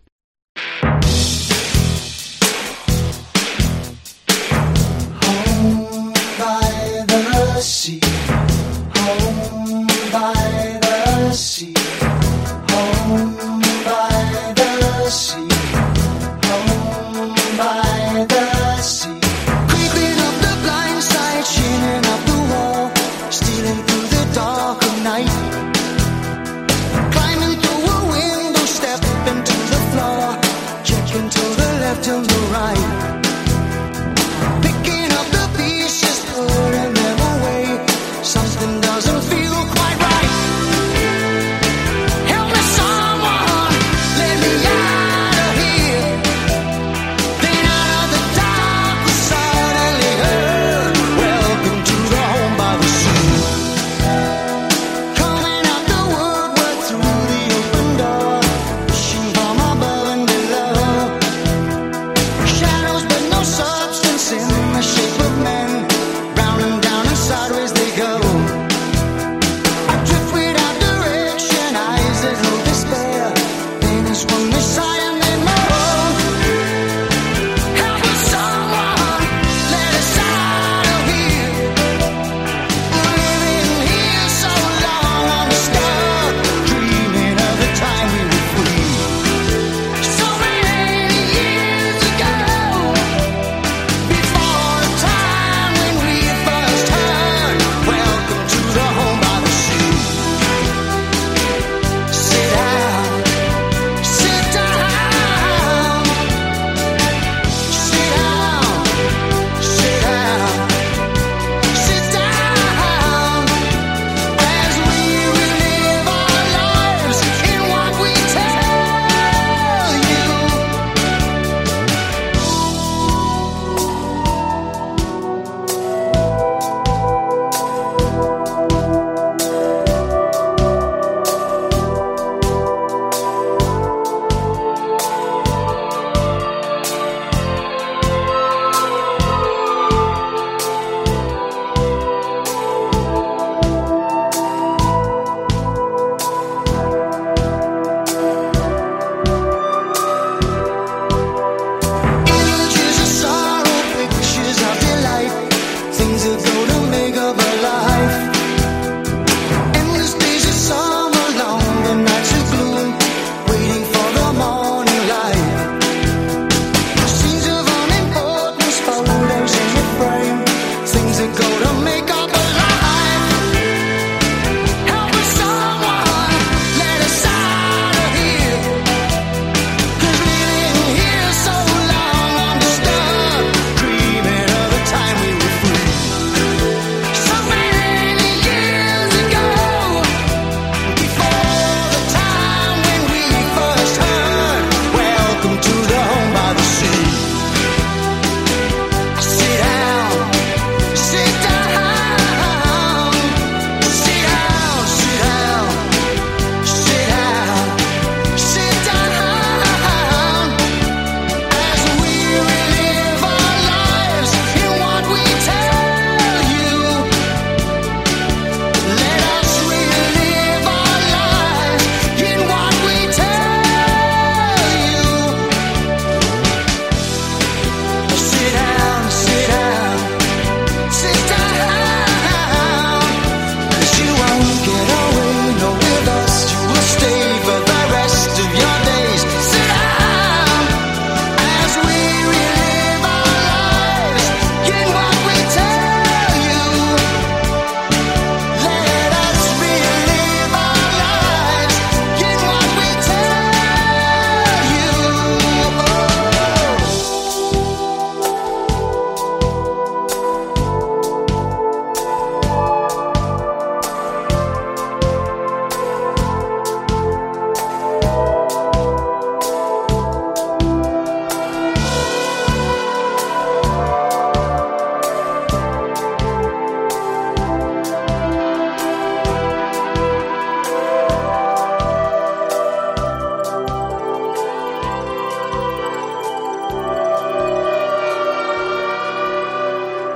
[5.22, 8.00] Home by the sea.
[8.94, 11.65] Home by the sea.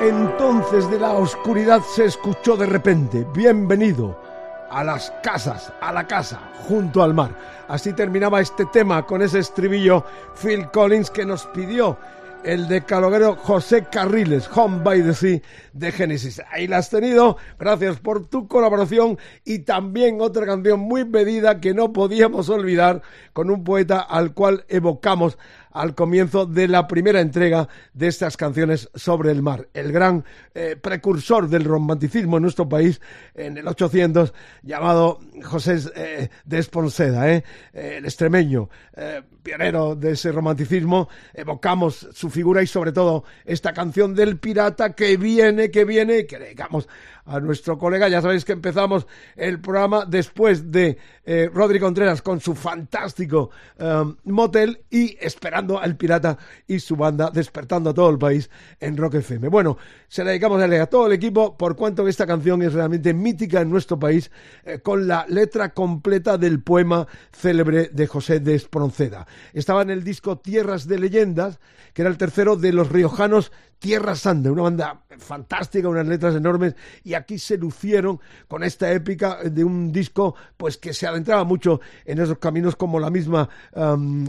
[0.01, 4.19] Desde la oscuridad se escuchó de repente, bienvenido
[4.71, 7.37] a las casas, a la casa, junto al mar.
[7.69, 10.03] Así terminaba este tema con ese estribillo
[10.41, 11.99] Phil Collins que nos pidió
[12.45, 15.43] el decaloguero José Carriles, Home by the Sea
[15.75, 16.41] de Genesis.
[16.51, 21.75] Ahí la has tenido, gracias por tu colaboración y también otra canción muy pedida que
[21.75, 23.03] no podíamos olvidar
[23.35, 25.37] con un poeta al cual evocamos
[25.73, 29.69] al comienzo de la primera entrega de estas canciones sobre el mar.
[29.75, 33.01] El gran eh, precursor del romanticismo en nuestro país
[33.35, 38.69] en el 800, llamado José eh, de Esponseda, eh, el extremeño,
[39.43, 41.09] pionero de ese romanticismo.
[41.33, 46.39] Evocamos su figura y sobre todo esta canción del pirata que viene, que viene, que
[46.39, 46.89] dedicamos
[47.31, 48.09] a nuestro colega.
[48.09, 49.07] Ya sabéis que empezamos
[49.37, 55.97] el programa después de eh, Rodri Contreras con su fantástico um, motel y esperando al
[55.97, 58.51] pirata y su banda, despertando a todo el país
[58.81, 59.49] en Rock FM.
[59.49, 59.79] Bueno,
[60.09, 63.71] se la dedicamos a, todo el equipo por cuanto esta canción es realmente mítica en
[63.71, 64.31] nuestro país
[64.65, 69.27] eh, con la letra completa del poema célebre de José de Espronceda.
[69.53, 71.61] Estaba en el disco Tierras de Leyendas,
[71.95, 76.77] que era el tercero de los riojanos Tierra Santa, una banda fantástica, unas letras enormes,
[77.03, 81.81] y aquí se lucieron con esta épica de un disco pues que se adentraba mucho
[82.05, 83.49] en esos caminos como la misma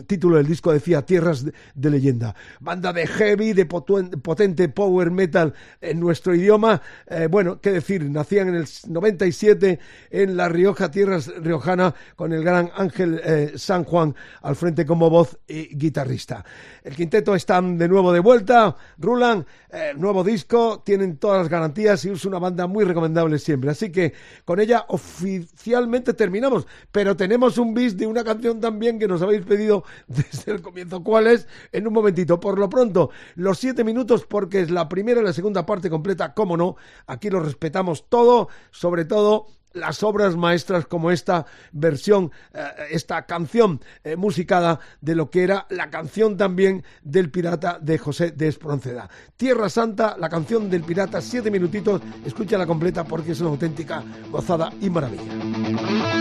[0.08, 2.36] título del disco decía, Tierras de, Leyenda.
[2.60, 8.50] Banda de heavy, de potente power metal en nuestro idioma, eh, bueno, qué decir, nacían
[8.50, 9.80] en el 97
[10.10, 15.10] en La Rioja, Tierras Riojana, con el gran Ángel eh, San Juan al frente como
[15.10, 16.44] voz y guitarrista.
[16.84, 22.04] El quinteto están de nuevo de vuelta, Rulan, eh, nuevo disco, tienen todas las garantías
[22.06, 23.70] y es una banda muy recomendable siempre.
[23.70, 24.14] Así que
[24.46, 29.46] con ella oficialmente terminamos, pero tenemos un bis de una canción también que nos habéis
[29.46, 31.04] pedido desde el comienzo.
[31.04, 31.48] ¿Cuál es?
[31.72, 32.40] En un momentito.
[32.40, 36.34] Por lo pronto, los siete minutos porque es la primera y la segunda parte completa,
[36.34, 36.76] cómo no.
[37.08, 43.82] Aquí lo respetamos todo, sobre todo las obras maestras como esta versión, eh, esta canción
[44.04, 49.10] eh, musicada de lo que era la canción también del pirata de José de Espronceda.
[49.38, 54.72] Tierra Santa, la canción del pirata, siete minutitos, escúchala completa porque es una auténtica gozada
[54.82, 56.21] y maravilla.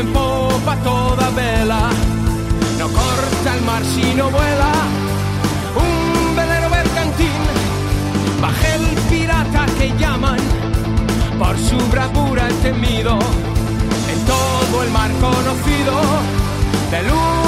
[0.00, 1.90] En popa toda vela.
[2.78, 4.72] No corta el mar si no vuela,
[5.76, 7.42] un velero mercantil.
[8.40, 10.40] Baje el pirata que llaman,
[11.38, 13.18] por su bravura el temido.
[14.12, 15.94] En todo el mar conocido,
[16.90, 17.43] del uno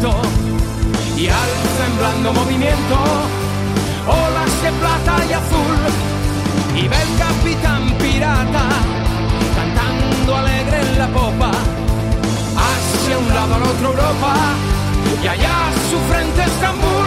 [0.00, 2.96] y al semblando movimiento,
[4.06, 5.78] olas de plata y azul,
[6.76, 8.68] y ve el capitán pirata
[9.56, 14.34] cantando alegre en la popa, hacia un lado al otro Europa
[15.20, 16.97] y allá su frente Estambul.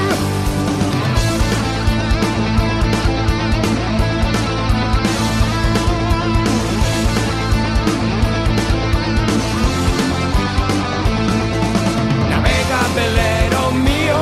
[12.93, 14.19] Velero mío,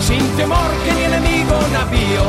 [0.00, 2.24] sin temor que ni enemigo navío,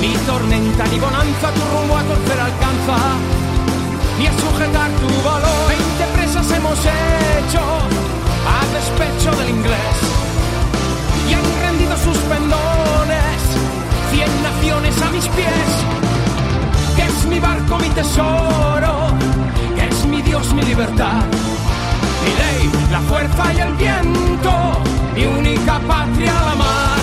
[0.00, 2.98] ni tormenta ni bonanza tu rumbo a torcer alcanza,
[4.18, 5.68] ni a sujetar tu valor.
[5.68, 7.62] Veinte presas hemos hecho
[8.54, 9.96] a despecho del inglés,
[11.28, 13.40] y han rendido sus pendones,
[14.10, 15.70] cien naciones a mis pies,
[16.96, 19.14] que es mi barco, mi tesoro,
[19.76, 21.24] que es mi Dios, mi libertad
[22.22, 24.52] mi ley, la fuerza y el viento,
[25.14, 26.99] mi única patria la mar.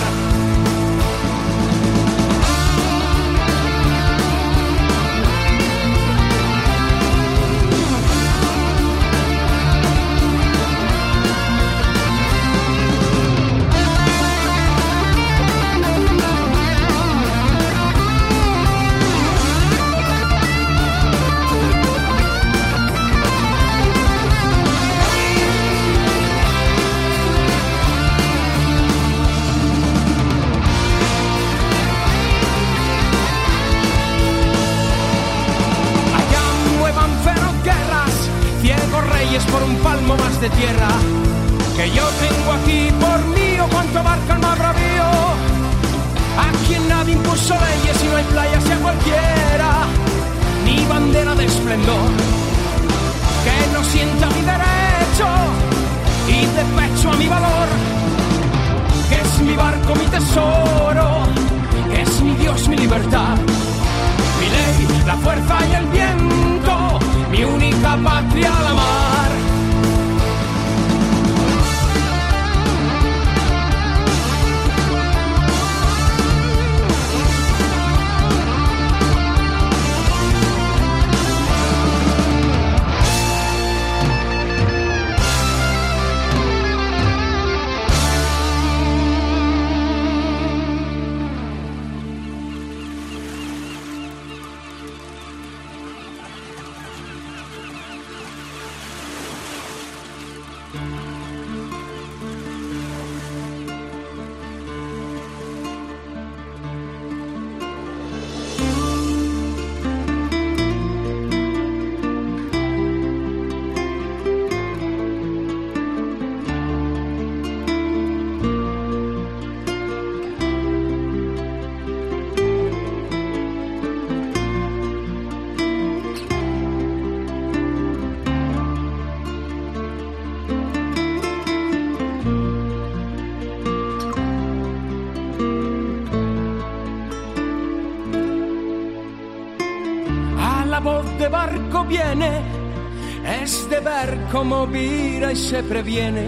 [145.48, 146.26] Se previene.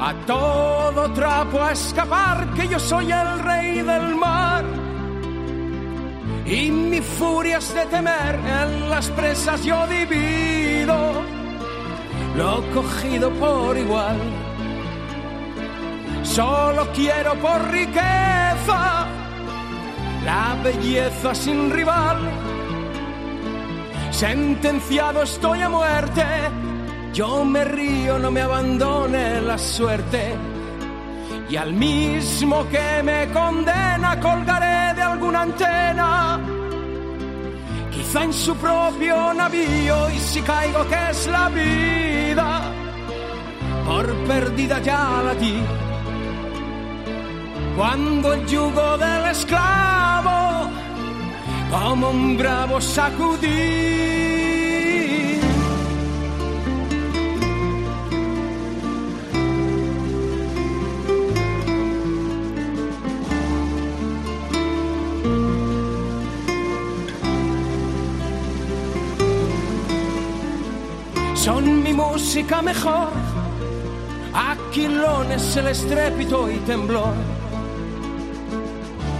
[0.00, 4.64] A todo trapo a escapar, que yo soy el rey del mar.
[6.44, 10.96] Y mi furia es de temer, en las presas yo divido
[12.36, 14.18] lo cogido por igual.
[16.22, 19.06] Solo quiero por riqueza
[20.24, 22.18] la belleza sin rival.
[24.10, 26.24] Sentenciado estoy a muerte,
[27.16, 30.34] yo me río, no me abandone la suerte.
[31.48, 36.38] Y al mismo que me condena colgaré de alguna antena,
[37.90, 42.60] quizá en su propio navío, y si caigo que es la vida,
[43.86, 45.58] por perdida ya la di.
[47.78, 50.70] Cuando el yugo del esclavo
[51.70, 54.45] como un bravo sacudí.
[71.46, 73.10] Son mi música mejor,
[74.34, 77.14] aquilones el estrépito y temblor.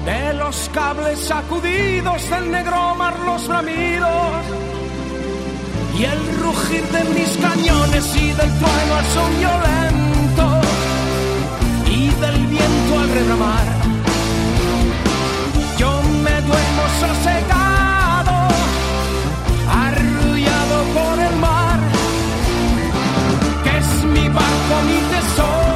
[0.04, 4.42] De los cables sacudidos del negro mar los bramidos.
[5.96, 10.46] Y el rugir de mis cañones y del trueno al son violento.
[11.86, 13.66] Y del viento al rebramar.
[15.78, 17.65] Yo me duermo sosegado,
[24.66, 25.75] mi barco, mi tesoro,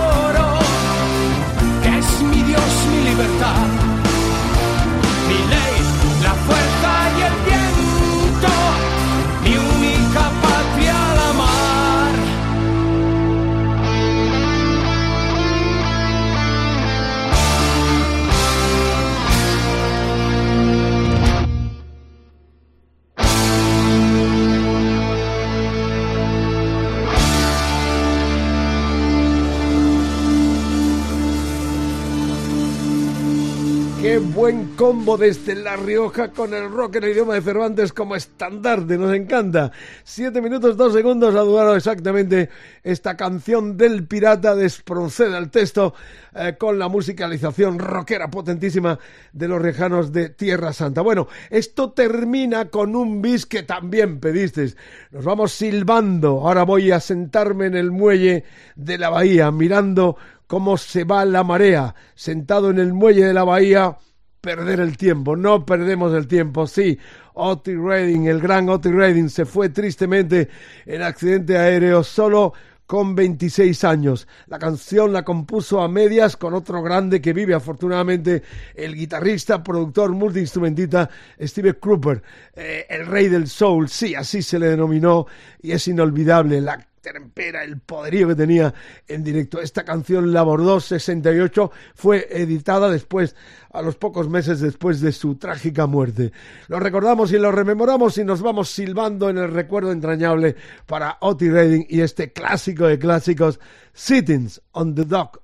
[34.21, 38.99] buen combo desde La Rioja con el rock en el idioma de Cervantes como estandarte,
[38.99, 39.73] nos encanta.
[40.05, 42.51] Siete minutos, dos segundos ha durado exactamente
[42.83, 45.95] esta canción del pirata, desproceda el texto
[46.35, 48.99] eh, con la musicalización rockera potentísima
[49.33, 51.01] de los rejanos de Tierra Santa.
[51.01, 54.77] Bueno, esto termina con un bis que también pedisteis.
[55.11, 58.45] Nos vamos silbando, ahora voy a sentarme en el muelle
[58.77, 60.17] de la bahía mirando
[60.47, 63.97] cómo se va la marea, sentado en el muelle de la bahía,
[64.41, 66.99] perder el tiempo, no perdemos el tiempo, sí.
[67.35, 70.49] Otis Redding, el gran Otis Redding, se fue tristemente
[70.87, 72.53] en accidente aéreo solo
[72.91, 74.27] con 26 años.
[74.49, 78.43] La canción la compuso a medias con otro grande que vive afortunadamente,
[78.75, 81.09] el guitarrista, productor, multiinstrumentista
[81.41, 82.21] Steve Cropper,
[82.53, 85.27] eh, el rey del soul, sí, así se le denominó
[85.63, 86.61] y es inolvidable.
[87.01, 88.75] Trempera, el poderío que tenía
[89.09, 89.61] en directo.
[89.61, 93.35] Esta canción, La Bordó 68, fue editada después,
[93.73, 96.33] a los pocos meses después de su trágica muerte.
[96.69, 100.57] Lo recordamos y lo rememoramos y nos vamos silbando en el recuerdo entrañable
[100.87, 103.61] para Otis Redding y este clásico de clásicos,
[103.93, 105.41] Sittings on the Dock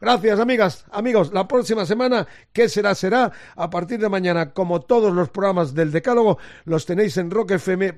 [0.00, 1.32] Gracias, amigas, amigos.
[1.32, 2.94] La próxima semana, ¿qué será?
[2.94, 7.92] Será a partir de mañana, como todos los programas del Decálogo, los tenéis en rockfm.fm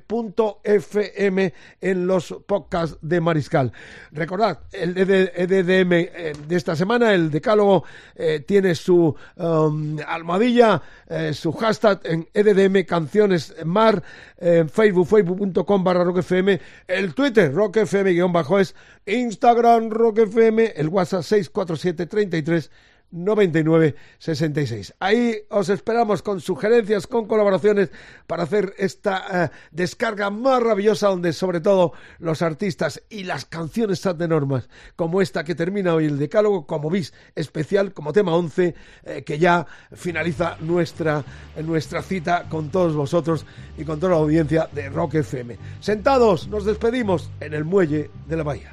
[1.80, 3.72] en los podcasts de Mariscal.
[4.12, 7.84] Recordad, el EDDM eh, de esta semana, el Decálogo,
[8.14, 14.02] eh, tiene su um, almohadilla, eh, su hashtag en EDDM Canciones Mar,
[14.38, 18.74] en Facebook, facebook.com barra rockfm, el Twitter, rockfm-es,
[19.06, 22.70] Instagram, rockfm, el WhatsApp 647 33
[23.14, 24.94] 99 66.
[24.98, 27.90] Ahí os esperamos con sugerencias, con colaboraciones
[28.26, 34.20] para hacer esta eh, descarga maravillosa donde sobre todo los artistas y las canciones tan
[34.20, 38.74] enormes como esta que termina hoy el decálogo como bis especial como tema 11
[39.04, 41.24] eh, que ya finaliza nuestra,
[41.62, 43.46] nuestra cita con todos vosotros
[43.78, 45.56] y con toda la audiencia de Rock FM.
[45.80, 48.72] Sentados, nos despedimos en el muelle de la bahía.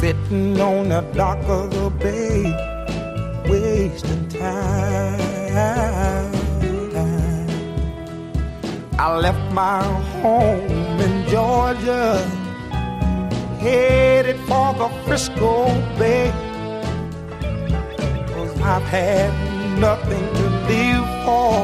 [0.00, 2.42] sitting on the dock of the bay,
[3.48, 5.16] wasting time.
[8.98, 9.82] I left my
[10.20, 12.18] home in Georgia,
[13.58, 15.52] headed for the Frisco
[15.98, 16.30] Bay.
[18.32, 19.32] Cause I've had
[19.80, 21.54] nothing to live for,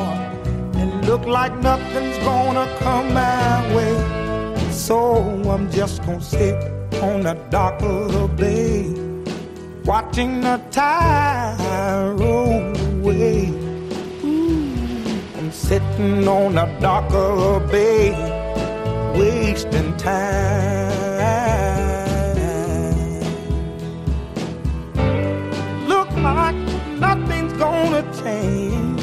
[0.81, 3.97] and look like nothing's gonna come my way.
[4.71, 4.99] So
[5.53, 8.93] I'm just gonna sit on the dock of the bay,
[9.85, 13.49] watching the tide roll away.
[14.25, 14.75] Ooh,
[15.39, 18.13] I'm sitting on the dock of the bay,
[19.17, 20.93] wasting time.
[25.87, 26.57] Look like
[26.99, 29.01] nothing's gonna change.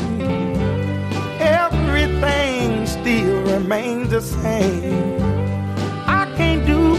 [1.40, 5.29] Everything still remains the same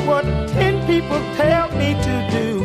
[0.06, 2.60] what ten people tell me to do.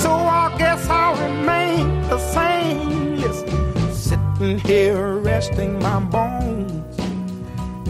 [0.00, 3.16] So I guess I'll remain the same.
[3.16, 6.98] Listen, sitting here resting my bones,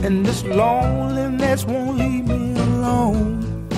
[0.04, 3.68] and this loneliness won't leave me alone.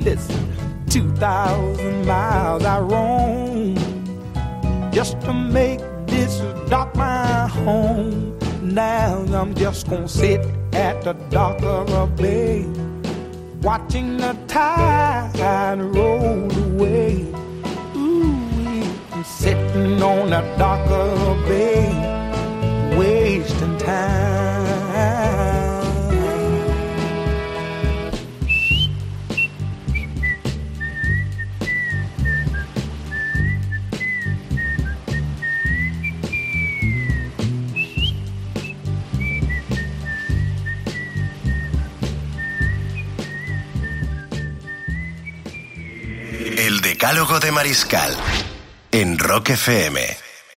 [0.00, 0.46] Listen,
[0.88, 3.76] two thousand miles I roam
[4.92, 8.38] just to make this dock my home.
[8.62, 10.40] Now I'm just gonna sit
[10.72, 12.66] at the dock of a bay
[13.62, 17.26] watching the tide roll away.
[17.96, 24.45] Ooh, sitting on a darker bay, wasting time.
[47.06, 48.16] Decálogo de Mariscal
[48.90, 50.25] en Rock FM.